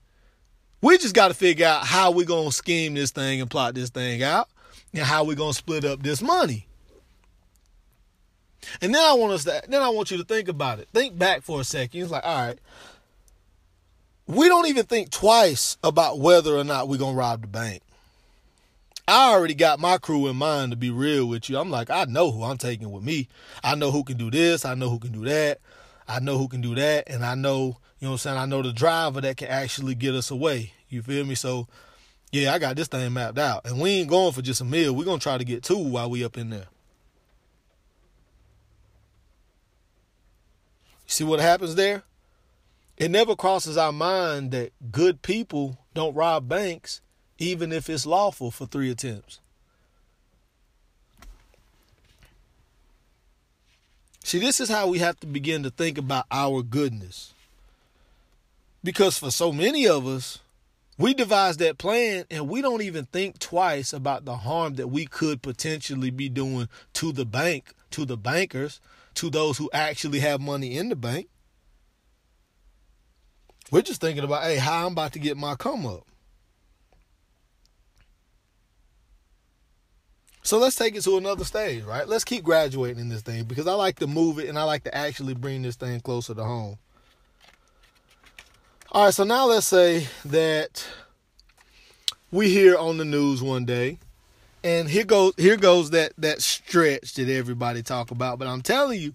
We 0.83 0.99
just 0.99 1.15
got 1.15 1.29
to 1.29 1.35
figure 1.35 1.67
out 1.67 1.87
how 1.87 2.11
we're 2.11 2.27
going 2.27 2.49
to 2.49 2.55
scheme 2.55 2.95
this 2.95 3.11
thing 3.11 3.41
and 3.41 3.51
plot 3.51 3.75
this 3.75 3.91
thing 3.91 4.23
out 4.23 4.49
and 4.93 5.03
how 5.03 5.25
we're 5.25 5.37
going 5.37 5.53
to 5.53 5.59
split 5.59 5.85
up 5.85 6.03
this 6.03 6.23
money. 6.23 6.67
And 8.81 8.95
then 8.95 9.03
I 9.03 9.15
want 9.15 9.33
us 9.33 9.45
to 9.45 9.63
then 9.69 9.83
I 9.83 9.89
want 9.89 10.11
you 10.11 10.19
to 10.19 10.25
think 10.25 10.49
about 10.49 10.79
it. 10.79 10.89
Think 10.93 11.19
back 11.19 11.43
for 11.43 11.61
a 11.61 11.65
second. 11.65 12.01
It's 12.01 12.11
like, 12.11 12.25
all 12.25 12.47
right, 12.47 12.59
we 14.27 14.49
don't 14.49 14.69
even 14.69 14.87
think 14.87 15.11
twice 15.11 15.77
about 15.83 16.19
whether 16.19 16.57
or 16.57 16.65
not 16.65 16.89
we're 16.89 16.99
gonna 16.99 17.17
rob 17.17 17.43
the 17.43 17.49
bank. 17.49 17.83
I 19.09 19.33
already 19.33 19.55
got 19.55 19.81
my 19.81 19.99
crew 19.99 20.29
in 20.29 20.37
mind 20.37 20.71
to 20.71 20.77
be 20.77 20.91
real 20.91 21.27
with 21.27 21.51
you. 21.51 21.59
I'm 21.59 21.71
like, 21.71 21.91
I 21.91 22.05
know 22.05 22.31
who 22.31 22.45
I'm 22.45 22.59
taking 22.59 22.93
with 22.93 23.03
me. 23.03 23.29
I 23.65 23.75
know 23.75 23.91
who 23.91 24.05
can 24.05 24.17
do 24.17 24.31
this, 24.31 24.65
I 24.65 24.75
know 24.75 24.89
who 24.89 24.99
can 24.99 25.13
do 25.13 25.25
that. 25.25 25.59
I 26.07 26.19
know 26.19 26.39
who 26.39 26.49
can 26.49 26.61
do 26.61 26.75
that, 26.75 27.05
and 27.07 27.25
I 27.25 27.37
know, 27.37 27.79
you 28.01 28.07
know 28.07 28.09
what 28.09 28.13
I'm 28.13 28.19
saying, 28.19 28.37
I 28.37 28.47
know 28.47 28.63
the 28.63 28.73
driver 28.73 29.21
that 29.21 29.37
can 29.37 29.47
actually 29.47 29.95
get 29.95 30.13
us 30.13 30.33
away. 30.33 30.73
You 30.89 31.03
feel 31.03 31.25
me? 31.25 31.37
So 31.37 31.69
yeah, 32.33 32.53
I 32.55 32.59
got 32.59 32.77
this 32.77 32.89
thing 32.89 33.13
mapped 33.13 33.39
out. 33.39 33.65
And 33.65 33.81
we 33.81 33.91
ain't 33.91 34.09
going 34.09 34.33
for 34.33 34.43
just 34.43 34.61
a 34.61 34.65
meal. 34.65 34.95
We're 34.95 35.05
gonna 35.05 35.19
try 35.19 35.39
to 35.39 35.45
get 35.45 35.63
two 35.63 35.79
while 35.79 36.11
we 36.11 36.25
up 36.25 36.37
in 36.37 36.51
there. 36.51 36.67
See 41.11 41.25
what 41.25 41.41
happens 41.41 41.75
there? 41.75 42.05
It 42.97 43.11
never 43.11 43.35
crosses 43.35 43.77
our 43.77 43.91
mind 43.91 44.53
that 44.53 44.71
good 44.93 45.23
people 45.23 45.77
don't 45.93 46.15
rob 46.15 46.49
banks, 46.49 47.01
even 47.37 47.73
if 47.73 47.91
it's 47.91 48.07
lawful 48.07 48.53
for 48.53 48.65
three 48.65 48.93
attempts. 48.93 49.41
See, 54.23 54.39
this 54.39 54.61
is 54.61 54.69
how 54.69 54.87
we 54.87 55.01
have 55.01 55.19
to 55.21 55.27
begin 55.27 55.65
to 55.65 55.71
think 55.71 55.99
about 55.99 56.27
our 56.31 56.63
goodness. 56.63 57.35
Because 58.85 59.19
for 59.19 59.33
so 59.33 59.51
many 59.51 59.89
of 59.89 60.07
us, 60.07 60.39
we 60.97 61.13
devise 61.13 61.57
that 61.57 61.77
plan 61.77 62.25
and 62.31 62.49
we 62.49 62.63
don't 62.63 62.83
even 62.83 63.07
think 63.07 63.41
twice 63.41 63.93
about 63.93 64.27
the 64.27 64.37
harm 64.37 64.75
that 64.75 64.89
we 64.89 65.07
could 65.07 65.43
potentially 65.43 66.11
be 66.11 66.29
doing 66.29 66.69
to 66.93 67.11
the 67.11 67.25
bank, 67.25 67.75
to 67.91 68.05
the 68.05 68.17
bankers, 68.17 68.81
to 69.21 69.29
those 69.29 69.59
who 69.59 69.69
actually 69.75 70.19
have 70.21 70.41
money 70.41 70.79
in 70.79 70.89
the 70.89 70.97
bank. 70.97 71.29
We're 73.71 73.83
just 73.83 74.01
thinking 74.01 74.25
about, 74.25 74.45
hey, 74.45 74.57
how 74.57 74.87
I'm 74.87 74.93
about 74.93 75.13
to 75.13 75.19
get 75.19 75.37
my 75.37 75.57
come 75.57 75.85
up. 75.85 76.07
So 80.43 80.57
let's 80.57 80.75
take 80.75 80.97
it 80.97 81.03
to 81.03 81.19
another 81.19 81.45
stage, 81.45 81.85
right? 81.85 82.09
Let's 82.09 82.25
keep 82.25 82.43
graduating 82.43 82.99
in 82.99 83.11
this 83.11 83.21
thing 83.21 83.45
because 83.45 83.67
I 83.67 83.75
like 83.75 83.99
to 83.99 84.07
move 84.07 84.39
it 84.39 84.49
and 84.49 84.59
I 84.59 84.63
like 84.63 84.85
to 84.85 84.97
actually 84.97 85.35
bring 85.35 85.61
this 85.61 85.77
thing 85.77 86.01
closer 86.01 86.35
to 86.35 86.43
home. 86.43 86.79
All 88.91 89.05
right, 89.05 89.15
so 89.15 89.25
now 89.25 89.45
let's 89.45 89.67
say 89.67 90.07
that 90.25 90.85
we 92.33 92.49
hear 92.49 92.79
on 92.79 92.97
the 92.97 93.05
news 93.05 93.43
one 93.43 93.67
day, 93.67 93.99
and 94.63 94.89
here 94.89 95.05
goes 95.05 95.33
here 95.37 95.57
goes 95.57 95.91
that 95.91 96.13
that 96.19 96.43
stretch 96.43 97.15
that 97.15 97.29
everybody 97.29 97.83
talk 97.83 98.11
about. 98.11 98.39
But 98.39 98.49
I'm 98.49 98.63
telling 98.63 99.01
you, 99.01 99.15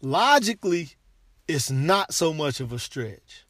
logically, 0.00 0.90
it's 1.48 1.70
not 1.70 2.14
so 2.14 2.32
much 2.32 2.60
of 2.60 2.72
a 2.72 2.78
stretch. 2.78 3.44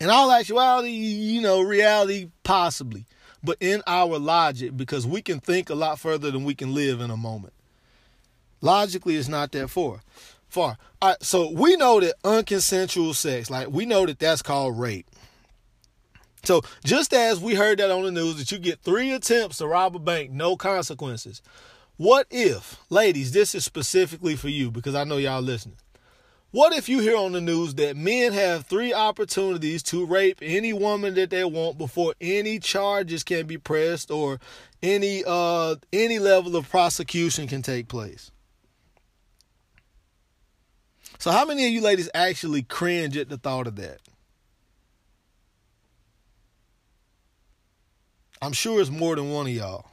In 0.00 0.10
all 0.10 0.32
actuality, 0.32 0.90
you 0.90 1.40
know, 1.40 1.60
reality 1.60 2.30
possibly 2.42 3.06
but 3.42 3.56
in 3.60 3.82
our 3.86 4.18
logic, 4.18 4.76
because 4.76 5.06
we 5.06 5.20
can 5.20 5.40
think 5.40 5.68
a 5.68 5.74
lot 5.74 5.98
further 5.98 6.30
than 6.30 6.44
we 6.44 6.54
can 6.54 6.74
live 6.74 7.00
in 7.00 7.10
a 7.10 7.16
moment. 7.16 7.52
Logically, 8.60 9.16
it's 9.16 9.28
not 9.28 9.50
that 9.52 9.68
far. 9.68 10.00
Far. 10.48 10.76
All 11.00 11.10
right, 11.10 11.22
so 11.22 11.50
we 11.50 11.76
know 11.76 11.98
that 11.98 12.14
unconsensual 12.22 13.14
sex, 13.14 13.50
like 13.50 13.68
we 13.68 13.86
know 13.86 14.06
that 14.06 14.18
that's 14.18 14.42
called 14.42 14.78
rape. 14.78 15.06
So 16.44 16.62
just 16.84 17.12
as 17.12 17.40
we 17.40 17.54
heard 17.54 17.78
that 17.78 17.90
on 17.90 18.02
the 18.02 18.10
news 18.10 18.36
that 18.36 18.50
you 18.50 18.58
get 18.58 18.80
three 18.80 19.12
attempts 19.12 19.58
to 19.58 19.66
rob 19.66 19.94
a 19.94 19.98
bank, 19.98 20.30
no 20.30 20.56
consequences. 20.56 21.40
What 21.96 22.26
if, 22.30 22.80
ladies, 22.90 23.32
this 23.32 23.54
is 23.54 23.64
specifically 23.64 24.34
for 24.34 24.48
you 24.48 24.70
because 24.70 24.94
I 24.94 25.04
know 25.04 25.18
y'all 25.18 25.42
listening. 25.42 25.76
What 26.50 26.74
if 26.74 26.86
you 26.86 27.00
hear 27.00 27.16
on 27.16 27.32
the 27.32 27.40
news 27.40 27.76
that 27.76 27.96
men 27.96 28.32
have 28.34 28.66
three 28.66 28.92
opportunities 28.92 29.82
to 29.84 30.04
rape 30.04 30.38
any 30.42 30.74
woman 30.74 31.14
that 31.14 31.30
they 31.30 31.44
want 31.44 31.78
before 31.78 32.14
any 32.20 32.58
charges 32.58 33.24
can 33.24 33.46
be 33.46 33.56
pressed 33.56 34.10
or 34.10 34.38
any 34.82 35.22
uh 35.26 35.76
any 35.94 36.18
level 36.18 36.56
of 36.56 36.68
prosecution 36.68 37.46
can 37.46 37.62
take 37.62 37.88
place? 37.88 38.30
So 41.18 41.30
how 41.30 41.46
many 41.46 41.64
of 41.64 41.70
you 41.70 41.80
ladies 41.80 42.10
actually 42.12 42.62
cringe 42.62 43.16
at 43.16 43.30
the 43.30 43.38
thought 43.38 43.66
of 43.66 43.76
that? 43.76 44.00
I'm 48.42 48.52
sure 48.52 48.80
it's 48.80 48.90
more 48.90 49.16
than 49.16 49.30
one 49.30 49.46
of 49.46 49.52
y'all. 49.52 49.86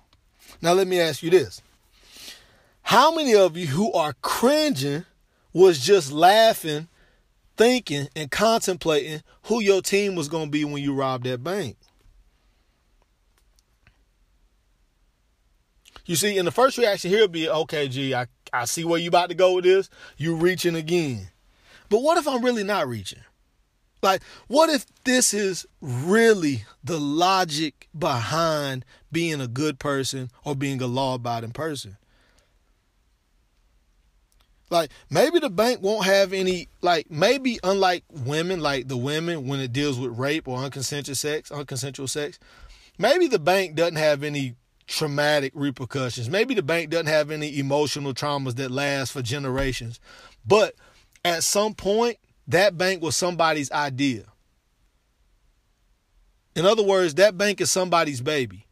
Now 0.61 0.73
let 0.73 0.87
me 0.87 0.99
ask 0.99 1.23
you 1.23 1.29
this. 1.29 1.61
How 2.81 3.13
many 3.13 3.35
of 3.35 3.55
you 3.55 3.67
who 3.67 3.93
are 3.93 4.13
cringing 4.21 5.05
was 5.53 5.79
just 5.79 6.11
laughing, 6.11 6.87
thinking, 7.57 8.07
and 8.15 8.29
contemplating 8.29 9.21
who 9.43 9.61
your 9.61 9.81
team 9.81 10.15
was 10.15 10.29
going 10.29 10.45
to 10.45 10.51
be 10.51 10.65
when 10.65 10.81
you 10.81 10.93
robbed 10.93 11.25
that 11.25 11.43
bank. 11.43 11.77
You 16.05 16.15
see, 16.15 16.37
in 16.37 16.45
the 16.45 16.51
first 16.51 16.77
reaction 16.77 17.11
here 17.11 17.21
would 17.21 17.31
be, 17.31 17.49
okay, 17.49 17.87
G, 17.87 18.15
I, 18.15 18.25
I 18.51 18.65
see 18.65 18.83
where 18.83 18.99
you 18.99 19.09
about 19.09 19.29
to 19.29 19.35
go 19.35 19.55
with 19.55 19.65
this. 19.65 19.89
You 20.17 20.35
reaching 20.35 20.75
again. 20.75 21.29
But 21.89 22.01
what 22.01 22.17
if 22.17 22.27
I'm 22.27 22.43
really 22.43 22.63
not 22.63 22.87
reaching? 22.87 23.19
Like, 24.01 24.21
what 24.47 24.69
if 24.69 24.85
this 25.03 25.33
is 25.33 25.65
really 25.81 26.63
the 26.83 26.99
logic 26.99 27.89
behind 27.97 28.85
being 29.11 29.41
a 29.41 29.47
good 29.47 29.79
person 29.79 30.29
or 30.45 30.55
being 30.55 30.81
a 30.81 30.87
law 30.87 31.15
abiding 31.15 31.51
person? 31.51 31.97
Like 34.69 34.91
maybe 35.09 35.39
the 35.39 35.49
bank 35.49 35.81
won't 35.81 36.05
have 36.05 36.31
any 36.31 36.69
like 36.81 37.09
maybe 37.09 37.59
unlike 37.63 38.03
women, 38.09 38.59
like 38.59 38.87
the 38.87 38.97
women 38.97 39.47
when 39.47 39.59
it 39.59 39.73
deals 39.73 39.99
with 39.99 40.17
rape 40.17 40.47
or 40.47 40.59
unconsensual 40.59 41.17
sex, 41.17 41.49
unconsensual 41.49 42.09
sex, 42.09 42.37
maybe 42.97 43.27
the 43.27 43.39
bank 43.39 43.75
doesn't 43.75 43.95
have 43.95 44.23
any 44.23 44.55
traumatic 44.85 45.53
repercussions. 45.55 46.29
Maybe 46.29 46.53
the 46.53 46.63
bank 46.63 46.89
doesn't 46.89 47.07
have 47.07 47.31
any 47.31 47.57
emotional 47.57 48.13
traumas 48.13 48.55
that 48.55 48.69
last 48.69 49.11
for 49.11 49.21
generations. 49.21 49.99
But 50.45 50.75
at 51.25 51.43
some 51.43 51.73
point, 51.73 52.17
that 52.49 52.77
bank 52.77 53.01
was 53.01 53.15
somebody's 53.15 53.71
idea. 53.71 54.25
In 56.55 56.65
other 56.65 56.83
words, 56.83 57.13
that 57.15 57.37
bank 57.37 57.61
is 57.61 57.71
somebody's 57.71 58.21
baby. 58.21 58.65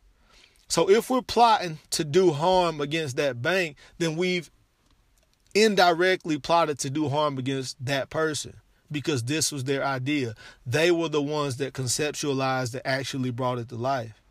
So 0.68 0.90
if 0.90 1.10
we're 1.10 1.22
plotting 1.22 1.80
to 1.92 2.04
do 2.04 2.34
harm 2.34 2.82
against 2.82 3.16
that 3.16 3.42
bank, 3.42 3.78
then 4.00 4.18
we've 4.18 4.52
indirectly 5.56 6.38
plotted 6.38 6.80
to 6.80 6.90
do 6.90 7.08
harm 7.08 7.38
against 7.38 7.84
that 7.86 8.10
person 8.10 8.56
because 8.92 9.24
this 9.24 9.52
was 9.52 9.64
their 9.64 9.86
idea. 9.86 10.34
They 10.66 10.92
were 10.92 11.10
the 11.10 11.22
ones 11.22 11.58
that 11.58 11.74
conceptualized 11.74 12.72
that 12.72 12.86
actually 12.86 13.32
brought 13.32 13.60
it 13.60 13.70
to 13.70 13.76
life. 13.76 14.22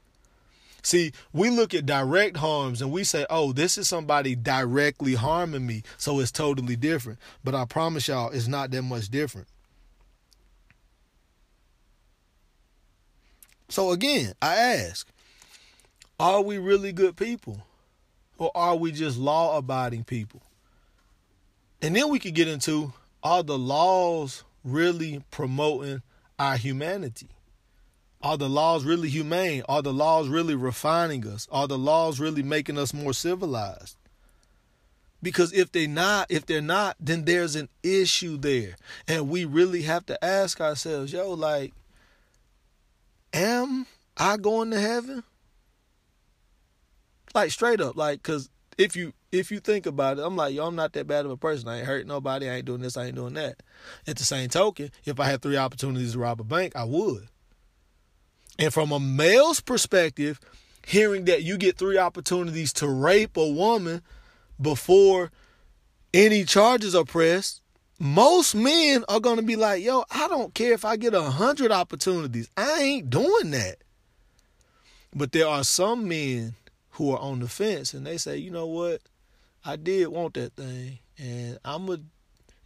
See, 0.87 1.11
we 1.33 1.51
look 1.51 1.75
at 1.75 1.85
direct 1.85 2.37
harms 2.37 2.81
and 2.81 2.93
we 2.93 3.03
say, 3.03 3.27
oh, 3.29 3.53
this 3.53 3.77
is 3.77 3.89
somebody 3.89 4.37
directly 4.37 5.15
harming 5.15 5.67
me, 5.67 5.83
so 5.97 6.21
it's 6.21 6.31
totally 6.31 6.77
different. 6.77 7.19
But 7.43 7.57
I 7.57 7.65
promise 7.65 8.07
y'all, 8.07 8.31
it's 8.31 8.47
not 8.47 8.71
that 8.71 8.83
much 8.83 9.09
different. 9.09 9.49
So 13.69 13.91
again, 13.91 14.35
I 14.41 14.55
ask, 14.55 15.09
are 16.21 16.41
we 16.41 16.57
really 16.57 16.93
good 16.93 17.17
people? 17.17 17.65
Or 18.39 18.53
are 18.55 18.77
we 18.77 18.93
just 18.93 19.19
law 19.19 19.59
abiding 19.59 20.05
people? 20.05 20.41
And 21.83 21.97
then 21.97 22.11
we 22.11 22.21
could 22.21 22.37
get 22.37 22.47
into 22.47 22.93
are 23.25 23.43
the 23.43 23.59
laws 23.59 24.45
really 24.63 25.25
promoting 25.33 26.03
our 26.39 26.57
humanity? 26.57 27.27
Are 28.23 28.37
the 28.37 28.49
laws 28.49 28.85
really 28.85 29.09
humane? 29.09 29.63
Are 29.69 29.83
the 29.83 29.93
laws 29.93 30.29
really 30.29 30.55
refining 30.55 31.27
us? 31.27 31.47
Are 31.51 31.69
the 31.69 31.79
laws 31.79 32.19
really 32.19 32.43
making 32.43 32.79
us 32.79 32.95
more 32.95 33.13
civilized? 33.13 33.97
Because 35.23 35.53
if 35.53 35.73
they 35.73 35.87
not, 35.87 36.27
if 36.31 36.47
they're 36.47 36.61
not, 36.61 36.97
then 37.01 37.25
there's 37.25 37.57
an 37.57 37.69
issue 37.83 38.37
there. 38.37 38.77
And 39.09 39.29
we 39.29 39.45
really 39.45 39.83
have 39.83 40.07
to 40.07 40.25
ask 40.25 40.61
ourselves, 40.61 41.13
yo, 41.13 41.31
like, 41.33 41.73
am 43.33 43.87
I 44.17 44.37
going 44.37 44.71
to 44.71 44.81
heaven? 44.81 45.25
Like 47.35 47.51
straight 47.51 47.81
up, 47.81 47.97
like, 47.97 48.23
cause 48.23 48.49
if 48.79 48.97
you 48.97 49.13
if 49.33 49.51
you 49.51 49.61
think 49.61 49.87
about 49.87 50.19
it, 50.19 50.23
I'm 50.23 50.37
like, 50.37 50.55
yo, 50.55 50.67
I'm 50.67 50.77
not 50.77 50.93
that 50.95 51.07
bad 51.07 51.25
of 51.25 51.31
a 51.31 51.37
person. 51.37 51.69
I 51.69 51.79
ain't 51.79 51.87
hurt 51.87 52.07
nobody. 52.07 52.49
I 52.49 52.57
ain't 52.57 52.65
doing 52.65 52.81
this. 52.81 52.97
I 52.97 53.07
ain't 53.07 53.17
doing 53.17 53.35
that. 53.35 53.63
At 54.07 54.17
the 54.17 54.25
same 54.25 54.49
token, 54.49 54.91
if 55.05 55.21
I 55.21 55.27
had 55.27 55.43
three 55.43 55.57
opportunities 55.57 56.13
to 56.13 56.19
rob 56.19 56.41
a 56.41 56.45
bank, 56.45 56.75
I 56.77 56.85
would. 56.85 57.29
And 58.59 58.73
from 58.73 58.93
a 58.93 59.01
male's 59.01 59.61
perspective, 59.61 60.41
hearing 60.87 61.25
that 61.27 61.43
you 61.43 61.59
get 61.59 61.77
three 61.77 61.99
opportunities 61.99 62.73
to 62.75 62.89
rape 62.89 63.37
a 63.37 63.49
woman 63.49 64.03
before 64.61 65.31
any 66.15 66.45
charges 66.45 66.95
are 66.95 67.05
pressed, 67.05 67.61
most 67.99 68.55
men 68.55 69.05
are 69.09 69.21
going 69.21 69.37
to 69.37 69.43
be 69.43 69.57
like, 69.57 69.83
yo, 69.83 70.05
I 70.11 70.29
don't 70.29 70.55
care 70.55 70.73
if 70.73 70.85
I 70.85 70.97
get 70.97 71.15
a 71.15 71.23
hundred 71.23 71.73
opportunities. 71.73 72.49
I 72.57 72.81
ain't 72.81 73.11
doing 73.11 73.51
that. 73.51 73.77
But 75.15 75.33
there 75.33 75.49
are 75.49 75.65
some 75.65 76.09
men 76.09 76.55
who 76.91 77.13
are 77.13 77.19
on 77.19 77.41
the 77.41 77.49
fence 77.49 77.95
and 77.95 78.07
they 78.07 78.17
say, 78.19 78.37
you 78.37 78.51
know 78.51 78.67
what? 78.67 79.01
I 79.65 79.75
did 79.75 80.09
want 80.09 80.35
that 80.35 80.53
thing, 80.53 81.01
and 81.19 81.59
I'm 81.65 81.89
a. 81.89 81.99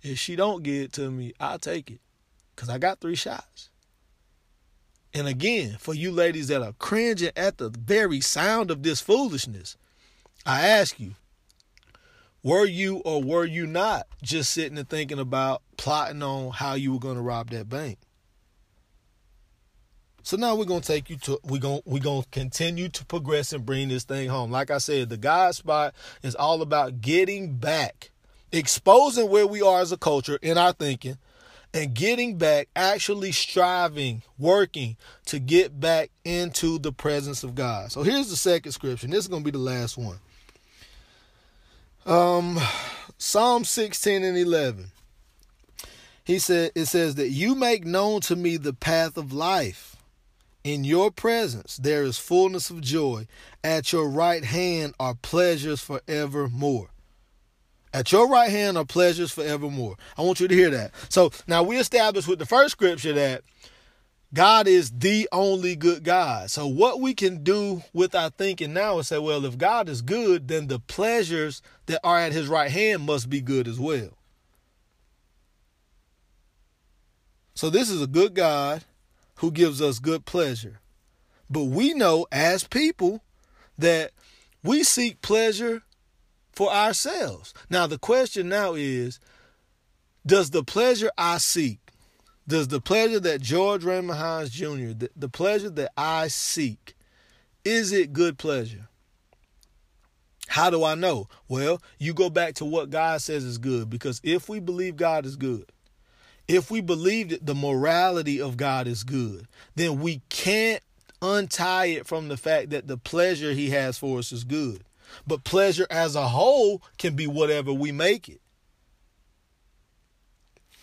If 0.03 0.19
she 0.19 0.37
don't 0.37 0.63
give 0.63 0.85
it 0.85 0.93
to 0.95 1.11
me, 1.11 1.33
I'll 1.41 1.59
take 1.59 1.91
it, 1.91 2.01
cause 2.57 2.69
I 2.69 2.77
got 2.77 3.01
three 3.01 3.15
shots. 3.15 3.71
And 5.13 5.27
again, 5.27 5.77
for 5.79 5.95
you 5.95 6.13
ladies 6.13 6.49
that 6.49 6.63
are 6.63 6.75
cringing 6.75 7.31
at 7.37 7.59
the 7.59 7.71
very 7.71 8.21
sound 8.21 8.71
of 8.71 8.83
this 8.83 9.01
foolishness, 9.01 9.77
I 10.47 10.67
ask 10.67 11.01
you, 11.01 11.15
Were 12.43 12.65
you 12.65 12.99
or 12.99 13.23
were 13.23 13.45
you 13.45 13.67
not 13.67 14.07
just 14.23 14.53
sitting 14.53 14.79
and 14.79 14.89
thinking 14.89 15.19
about 15.19 15.63
plotting 15.77 16.23
on 16.23 16.53
how 16.53 16.75
you 16.75 16.93
were 16.93 17.01
going 17.01 17.17
to 17.17 17.23
rob 17.23 17.51
that 17.51 17.69
bank? 17.69 17.99
So 20.23 20.37
now 20.37 20.55
we're 20.55 20.67
gonna 20.67 20.81
take 20.83 21.09
you 21.09 21.17
to 21.17 21.41
we're 21.45 21.61
gonna 21.61 21.81
we're 21.87 22.03
gonna 22.03 22.27
continue 22.31 22.89
to 22.91 23.05
progress 23.07 23.53
and 23.53 23.65
bring 23.65 23.89
this 23.89 24.05
thing 24.05 24.29
home. 24.29 24.51
Like 24.51 24.71
I 24.71 24.79
said, 24.79 25.09
the 25.09 25.17
God 25.17 25.55
spot 25.55 25.95
is 26.23 26.35
all 26.35 26.63
about 26.63 27.01
getting 27.01 27.57
back, 27.57 28.11
exposing 28.53 29.31
where 29.31 29.47
we 29.47 29.63
are 29.63 29.81
as 29.81 29.93
a 29.93 29.97
culture 29.97 30.39
in 30.43 30.59
our 30.59 30.73
thinking, 30.73 31.17
and 31.73 31.95
getting 31.95 32.37
back, 32.37 32.69
actually 32.75 33.33
striving, 33.33 34.23
working 34.39 34.97
to 35.27 35.39
get 35.39 35.79
back 35.79 36.11
into 36.25 36.79
the 36.79 36.93
presence 36.93 37.45
of 37.45 37.55
God. 37.55 37.93
So 37.93 38.03
here's 38.03 38.29
the 38.29 38.37
second 38.37 38.73
scripture. 38.73 39.07
This 39.07 39.21
is 39.21 39.29
gonna 39.29 39.45
be 39.45 39.51
the 39.51 39.59
last 39.59 39.97
one. 39.97 40.19
Um, 42.07 42.59
Psalm 43.19 43.65
16 43.65 44.25
and 44.25 44.37
11. 44.37 44.91
He 46.25 46.39
said, 46.39 46.73
it 46.75 46.87
says 46.87 47.17
that 47.17 47.31
you 47.31 47.55
make 47.55 47.85
known 47.85 48.21
to 48.23 48.37
me 48.37 48.57
the 48.57 48.73
path 48.73 49.17
of 49.17 49.33
life. 49.33 49.97
In 50.63 50.85
your 50.85 51.11
presence 51.11 51.77
there 51.77 52.03
is 52.03 52.19
fullness 52.19 52.69
of 52.71 52.81
joy. 52.81 53.27
At 53.65 53.93
your 53.93 54.09
right 54.09 54.45
hand 54.45 54.95
are 54.99 55.15
pleasures 55.15 55.81
forevermore. 55.81 56.91
At 57.93 58.13
your 58.13 58.29
right 58.29 58.51
hand 58.51 58.77
are 58.77 58.85
pleasures 58.85 59.33
forevermore. 59.33 59.97
I 60.17 60.23
want 60.23 60.41
you 60.41 60.47
to 60.47 60.55
hear 60.55 60.71
that. 60.71 60.93
So 61.09 61.33
now 61.47 61.63
we 61.63 61.77
established 61.77 62.29
with 62.29 62.39
the 62.39 62.47
first 62.47 62.73
scripture 62.73 63.13
that 63.15 63.43
God 64.33 64.69
is 64.69 64.93
the 64.93 65.29
only 65.33 65.75
good 65.75 66.05
God. 66.05 66.51
So 66.51 66.69
what 66.69 67.01
we 67.01 67.15
can 67.15 67.43
do 67.43 67.83
with 67.93 68.15
our 68.15 68.31
thinking 68.31 68.73
now 68.73 68.99
is 69.01 69.09
say, 69.09 69.19
well, 69.19 69.45
if 69.45 69.59
God 69.59 69.89
is 69.89 70.03
good, 70.03 70.47
then 70.47 70.69
the 70.69 70.79
pleasures 70.79 71.63
that 71.87 72.01
are 72.05 72.19
at 72.19 72.33
his 72.33 72.47
right 72.47 72.71
hand 72.71 73.03
must 73.03 73.29
be 73.29 73.41
good 73.41 73.67
as 73.67 73.81
well. 73.81 74.11
So 77.55 77.71
this 77.71 77.91
is 77.91 78.01
a 78.01 78.07
good 78.07 78.35
God 78.35 78.85
who 79.37 79.51
gives 79.51 79.83
us 79.83 79.99
good 79.99 80.25
pleasure. 80.25 80.81
But 81.51 81.65
we 81.65 81.93
know 81.93 82.27
as 82.31 82.63
people 82.63 83.25
that 83.77 84.13
we 84.63 84.85
seek 84.85 85.21
pleasure 85.23 85.83
for 86.53 86.71
ourselves. 86.71 87.55
Now 87.69 87.87
the 87.87 87.99
question 87.99 88.49
now 88.49 88.75
is 88.75 89.21
does 90.27 90.51
the 90.51 90.63
pleasure 90.63 91.11
I 91.17 91.39
seek 91.39 91.81
does 92.51 92.69
the 92.69 92.81
pleasure 92.81 93.21
that 93.21 93.41
George 93.41 93.85
Raymond 93.85 94.19
Hines 94.19 94.51
Jr., 94.51 94.93
the, 94.93 95.11
the 95.15 95.29
pleasure 95.29 95.71
that 95.71 95.93
I 95.97 96.29
seek, 96.29 96.95
is 97.65 97.93
it 97.93 98.13
good 98.13 98.39
pleasure? 98.39 98.89
How 100.49 100.69
do 100.69 100.83
I 100.83 100.97
know? 100.97 101.29
Well, 101.49 101.81
you 101.99 102.13
go 102.13 102.29
back 102.29 102.55
to 102.55 102.65
what 102.65 102.91
God 102.91 103.21
says 103.23 103.45
is 103.45 103.57
good 103.57 103.89
because 103.89 104.21
if 104.25 104.49
we 104.49 104.59
believe 104.59 104.97
God 104.97 105.25
is 105.25 105.37
good, 105.37 105.71
if 106.49 106.73
we 106.73 106.81
believe 106.81 107.29
that 107.29 107.47
the 107.47 107.55
morality 107.55 108.41
of 108.41 108.57
God 108.57 108.89
is 108.89 109.05
good, 109.05 109.47
then 109.77 110.01
we 110.01 110.21
can't 110.29 110.83
untie 111.23 111.87
it 111.87 112.07
from 112.07 112.27
the 112.27 112.37
fact 112.37 112.71
that 112.71 112.89
the 112.89 112.97
pleasure 112.97 113.53
he 113.53 113.71
has 113.71 113.97
for 113.97 114.19
us 114.19 114.33
is 114.33 114.43
good. 114.43 114.83
But 115.27 115.45
pleasure 115.45 115.87
as 115.91 116.15
a 116.15 116.29
whole 116.29 116.83
can 116.99 117.17
be 117.17 117.27
whatever 117.27 117.73
we 117.73 117.93
make 117.93 118.29
it. 118.29 118.41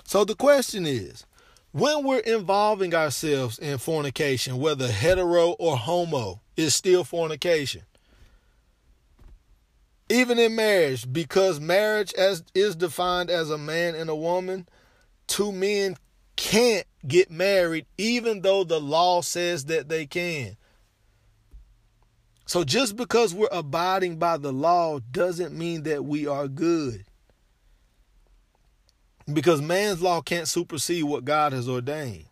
So 0.06 0.24
the 0.24 0.36
question 0.36 0.86
is 0.86 1.26
when 1.72 2.04
we're 2.04 2.20
involving 2.20 2.96
ourselves 2.96 3.60
in 3.60 3.78
fornication, 3.78 4.58
whether 4.58 4.88
hetero 4.88 5.52
or 5.60 5.78
homo, 5.78 6.42
is 6.56 6.74
still 6.74 7.04
fornication. 7.04 7.84
Even 10.10 10.40
in 10.40 10.56
marriage, 10.56 11.12
because 11.12 11.60
marriage 11.60 12.14
as 12.14 12.44
is 12.56 12.76
defined 12.76 13.30
as 13.30 13.52
a 13.52 13.58
man 13.58 13.94
and 13.94 14.10
a 14.10 14.16
woman, 14.16 14.68
two 15.28 15.52
men 15.52 15.98
can't 16.36 16.88
get 17.08 17.30
married 17.30 17.86
even 17.98 18.42
though 18.42 18.64
the 18.64 18.80
law 18.80 19.22
says 19.22 19.66
that 19.66 19.90
they 19.90 20.06
can. 20.06 20.57
So 22.48 22.64
just 22.64 22.96
because 22.96 23.34
we're 23.34 23.50
abiding 23.52 24.18
by 24.18 24.38
the 24.38 24.54
law 24.54 25.00
doesn't 25.12 25.54
mean 25.54 25.84
that 25.84 26.06
we 26.06 26.28
are 26.28 26.48
good. 26.48 27.04
Because 29.32 29.62
man's 29.62 30.02
law 30.02 30.22
can't 30.22 30.48
supersede 30.48 31.04
what 31.04 31.26
God 31.26 31.52
has 31.52 31.68
ordained. 31.68 32.28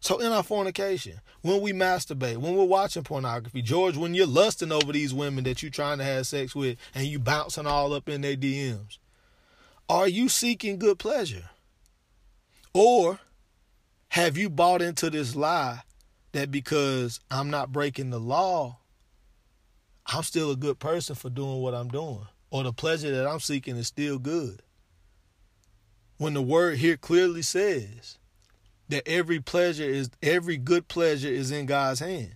So 0.00 0.18
in 0.18 0.32
our 0.32 0.42
fornication, 0.42 1.20
when 1.42 1.60
we 1.60 1.72
masturbate, 1.72 2.38
when 2.38 2.56
we're 2.56 2.64
watching 2.64 3.04
pornography, 3.04 3.62
George, 3.62 3.96
when 3.96 4.14
you're 4.14 4.26
lusting 4.26 4.72
over 4.72 4.92
these 4.92 5.14
women 5.14 5.44
that 5.44 5.62
you're 5.62 5.70
trying 5.70 5.98
to 5.98 6.04
have 6.04 6.26
sex 6.26 6.56
with 6.56 6.76
and 6.96 7.06
you 7.06 7.20
bouncing 7.20 7.66
all 7.66 7.92
up 7.92 8.08
in 8.08 8.20
their 8.20 8.36
DMs, 8.36 8.98
are 9.88 10.08
you 10.08 10.28
seeking 10.28 10.78
good 10.78 10.98
pleasure? 10.98 11.50
Or 12.74 13.20
have 14.08 14.36
you 14.36 14.50
bought 14.50 14.82
into 14.82 15.08
this 15.08 15.36
lie 15.36 15.82
that 16.32 16.50
because 16.50 17.20
I'm 17.30 17.50
not 17.50 17.72
breaking 17.72 18.10
the 18.10 18.20
law, 18.20 18.78
I'm 20.06 20.22
still 20.22 20.50
a 20.50 20.56
good 20.56 20.78
person 20.78 21.14
for 21.14 21.30
doing 21.30 21.60
what 21.60 21.74
I'm 21.74 21.88
doing? 21.88 22.26
Or 22.50 22.62
the 22.62 22.72
pleasure 22.72 23.10
that 23.10 23.26
I'm 23.26 23.40
seeking 23.40 23.76
is 23.76 23.86
still 23.88 24.18
good? 24.18 24.62
when 26.18 26.34
the 26.34 26.42
word 26.42 26.78
here 26.78 26.96
clearly 26.96 27.42
says 27.42 28.18
that 28.88 29.08
every 29.08 29.40
pleasure 29.40 29.84
is 29.84 30.10
every 30.22 30.56
good 30.56 30.88
pleasure 30.88 31.28
is 31.28 31.50
in 31.50 31.66
God's 31.66 32.00
hand. 32.00 32.34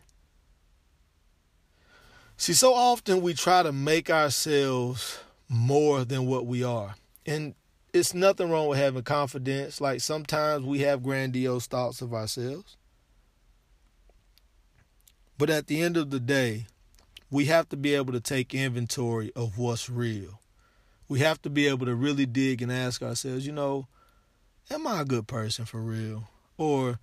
See, 2.36 2.54
so 2.54 2.74
often 2.74 3.22
we 3.22 3.34
try 3.34 3.62
to 3.62 3.72
make 3.72 4.08
ourselves 4.08 5.20
more 5.48 6.04
than 6.04 6.26
what 6.26 6.46
we 6.46 6.64
are. 6.64 6.94
And 7.26 7.54
it's 7.92 8.14
nothing 8.14 8.50
wrong 8.50 8.68
with 8.68 8.78
having 8.78 9.02
confidence. 9.02 9.80
Like 9.80 10.00
sometimes 10.00 10.64
we 10.64 10.80
have 10.80 11.02
grandiose 11.02 11.66
thoughts 11.66 12.00
of 12.00 12.14
ourselves. 12.14 12.76
But 15.42 15.50
at 15.50 15.66
the 15.66 15.82
end 15.82 15.96
of 15.96 16.10
the 16.10 16.20
day, 16.20 16.66
we 17.28 17.46
have 17.46 17.68
to 17.70 17.76
be 17.76 17.96
able 17.96 18.12
to 18.12 18.20
take 18.20 18.54
inventory 18.54 19.32
of 19.34 19.58
what's 19.58 19.90
real 19.90 20.38
we 21.12 21.20
have 21.20 21.42
to 21.42 21.50
be 21.50 21.66
able 21.66 21.84
to 21.84 21.94
really 21.94 22.24
dig 22.24 22.62
and 22.62 22.72
ask 22.72 23.02
ourselves, 23.02 23.46
you 23.46 23.52
know, 23.52 23.86
am 24.70 24.86
I 24.86 25.02
a 25.02 25.04
good 25.04 25.26
person 25.26 25.66
for 25.66 25.78
real? 25.78 26.30
Or 26.56 26.98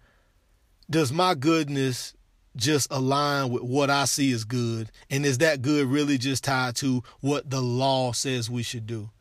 does 0.89 1.12
my 1.12 1.36
goodness 1.36 2.15
just 2.56 2.91
align 2.91 3.52
with 3.52 3.62
what 3.62 3.91
I 3.91 4.06
see 4.06 4.32
as 4.32 4.45
good? 4.45 4.89
And 5.12 5.28
is 5.28 5.38
that 5.38 5.62
good 5.62 5.86
really 5.86 6.17
just 6.17 6.43
tied 6.43 6.75
to 6.78 7.04
what 7.19 7.52
the 7.52 7.62
law 7.62 8.12
says 8.12 8.49
we 8.49 8.63
should 8.63 8.88
do? 8.88 9.12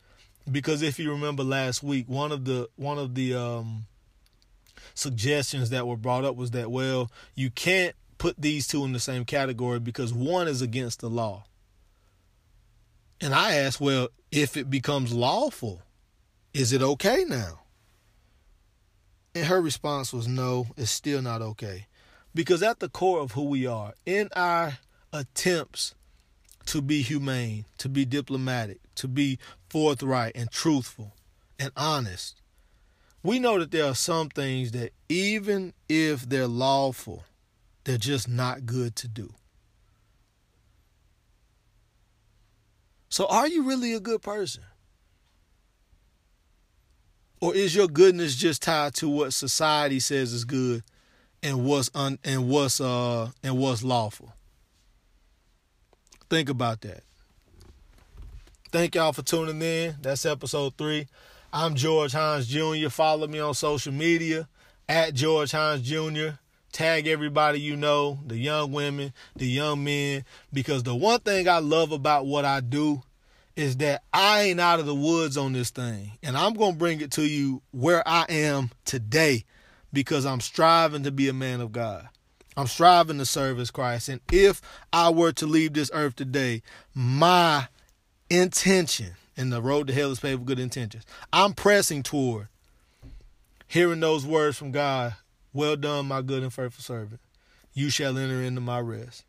Because 0.51 0.81
if 0.81 0.97
you 0.97 1.11
remember 1.11 1.43
last 1.43 1.83
week, 1.83 2.09
one 2.09 2.31
of 2.31 2.45
the 2.45 2.67
one 2.75 2.97
of 2.97 3.13
the 3.13 3.35
um, 3.35 3.85
suggestions 4.95 5.69
that 5.69 5.85
were 5.85 5.97
brought 5.97 6.25
up 6.25 6.35
was 6.35 6.49
that 6.51 6.71
well, 6.71 7.11
you 7.35 7.51
can't 7.51 7.95
put 8.19 8.39
these 8.39 8.67
two 8.67 8.85
in 8.85 8.93
the 8.93 8.99
same 8.99 9.25
category 9.25 9.79
because 9.79 10.13
one 10.13 10.47
is 10.47 10.61
against 10.61 10.99
the 10.99 11.09
law. 11.09 11.45
And 13.19 13.33
I 13.33 13.55
asked, 13.55 13.81
well, 13.81 14.09
if 14.31 14.55
it 14.55 14.69
becomes 14.69 15.11
lawful, 15.11 15.81
is 16.53 16.71
it 16.71 16.81
okay 16.81 17.25
now? 17.27 17.61
And 19.33 19.47
her 19.47 19.61
response 19.61 20.13
was 20.13 20.27
no, 20.27 20.67
it's 20.77 20.91
still 20.91 21.21
not 21.21 21.41
okay. 21.41 21.87
Because 22.35 22.61
at 22.61 22.79
the 22.79 22.89
core 22.89 23.21
of 23.21 23.31
who 23.31 23.43
we 23.43 23.65
are, 23.65 23.93
in 24.05 24.29
our 24.35 24.77
attempts 25.11 25.95
to 26.67 26.81
be 26.81 27.01
humane, 27.01 27.65
to 27.79 27.89
be 27.89 28.05
diplomatic, 28.05 28.79
to 28.95 29.07
be 29.07 29.39
forthright 29.69 30.33
and 30.35 30.51
truthful 30.51 31.13
and 31.57 31.71
honest, 31.75 32.41
we 33.23 33.39
know 33.39 33.59
that 33.59 33.71
there 33.71 33.85
are 33.85 33.95
some 33.95 34.29
things 34.29 34.71
that 34.71 34.91
even 35.09 35.73
if 35.89 36.27
they're 36.29 36.47
lawful, 36.47 37.23
they're 37.89 37.97
just 37.97 38.29
not 38.29 38.67
good 38.67 38.95
to 38.95 39.07
do. 39.07 39.33
So 43.09 43.25
are 43.25 43.47
you 43.47 43.63
really 43.63 43.95
a 43.95 43.99
good 43.99 44.21
person? 44.21 44.61
Or 47.41 47.55
is 47.55 47.73
your 47.73 47.87
goodness 47.87 48.35
just 48.35 48.61
tied 48.61 48.93
to 48.97 49.09
what 49.09 49.33
society 49.33 49.99
says 49.99 50.33
is 50.33 50.45
good 50.45 50.83
and 51.41 51.65
what's 51.65 51.89
un, 51.95 52.19
and 52.23 52.47
what's 52.47 52.79
uh 52.79 53.31
and 53.41 53.57
what's 53.57 53.81
lawful? 53.81 54.33
Think 56.29 56.47
about 56.49 56.81
that. 56.81 57.01
Thank 58.71 58.93
y'all 58.93 59.13
for 59.13 59.23
tuning 59.23 59.63
in. 59.63 59.95
That's 59.99 60.27
episode 60.27 60.75
three. 60.77 61.07
I'm 61.51 61.73
George 61.73 62.11
Hines 62.11 62.45
Jr. 62.45 62.89
Follow 62.89 63.25
me 63.25 63.39
on 63.39 63.55
social 63.55 63.93
media 63.93 64.47
at 64.87 65.15
George 65.15 65.53
Hines 65.53 65.81
Jr. 65.81 66.37
Tag 66.71 67.07
everybody 67.07 67.59
you 67.59 67.75
know, 67.75 68.19
the 68.25 68.37
young 68.37 68.71
women, 68.71 69.13
the 69.35 69.47
young 69.47 69.83
men, 69.83 70.23
because 70.53 70.83
the 70.83 70.95
one 70.95 71.19
thing 71.19 71.47
I 71.47 71.59
love 71.59 71.91
about 71.91 72.25
what 72.25 72.45
I 72.45 72.59
do 72.59 73.01
is 73.55 73.77
that 73.77 74.03
I 74.13 74.43
ain't 74.43 74.59
out 74.59 74.79
of 74.79 74.85
the 74.85 74.95
woods 74.95 75.35
on 75.35 75.53
this 75.53 75.69
thing. 75.69 76.13
And 76.23 76.37
I'm 76.37 76.53
going 76.53 76.73
to 76.73 76.77
bring 76.77 77.01
it 77.01 77.11
to 77.11 77.23
you 77.23 77.61
where 77.71 78.07
I 78.07 78.25
am 78.29 78.71
today 78.85 79.45
because 79.91 80.25
I'm 80.25 80.39
striving 80.39 81.03
to 81.03 81.11
be 81.11 81.27
a 81.27 81.33
man 81.33 81.59
of 81.59 81.71
God. 81.71 82.07
I'm 82.55 82.67
striving 82.67 83.17
to 83.17 83.25
serve 83.25 83.59
as 83.59 83.71
Christ. 83.71 84.09
And 84.09 84.21
if 84.31 84.61
I 84.93 85.09
were 85.09 85.31
to 85.33 85.45
leave 85.45 85.73
this 85.73 85.91
earth 85.93 86.15
today, 86.15 86.61
my 86.93 87.67
intention, 88.29 89.13
and 89.35 89.51
the 89.51 89.61
road 89.61 89.87
to 89.87 89.93
hell 89.93 90.11
is 90.11 90.19
paved 90.19 90.39
with 90.39 90.47
good 90.47 90.59
intentions. 90.59 91.05
I'm 91.31 91.53
pressing 91.53 92.03
toward 92.03 92.47
hearing 93.67 94.01
those 94.01 94.25
words 94.25 94.57
from 94.57 94.71
God. 94.71 95.15
Well 95.53 95.75
done, 95.75 96.07
my 96.07 96.21
good 96.21 96.43
and 96.43 96.53
faithful 96.53 96.83
servant. 96.83 97.21
You 97.73 97.89
shall 97.89 98.17
enter 98.17 98.41
into 98.41 98.61
my 98.61 98.79
rest. 98.79 99.23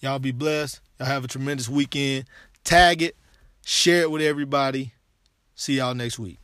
Y'all 0.00 0.18
be 0.18 0.32
blessed. 0.32 0.80
Y'all 0.98 1.08
have 1.08 1.24
a 1.24 1.28
tremendous 1.28 1.68
weekend. 1.68 2.24
Tag 2.64 3.02
it, 3.02 3.16
share 3.64 4.02
it 4.02 4.10
with 4.10 4.22
everybody. 4.22 4.92
See 5.54 5.76
y'all 5.78 5.94
next 5.94 6.18
week. 6.18 6.38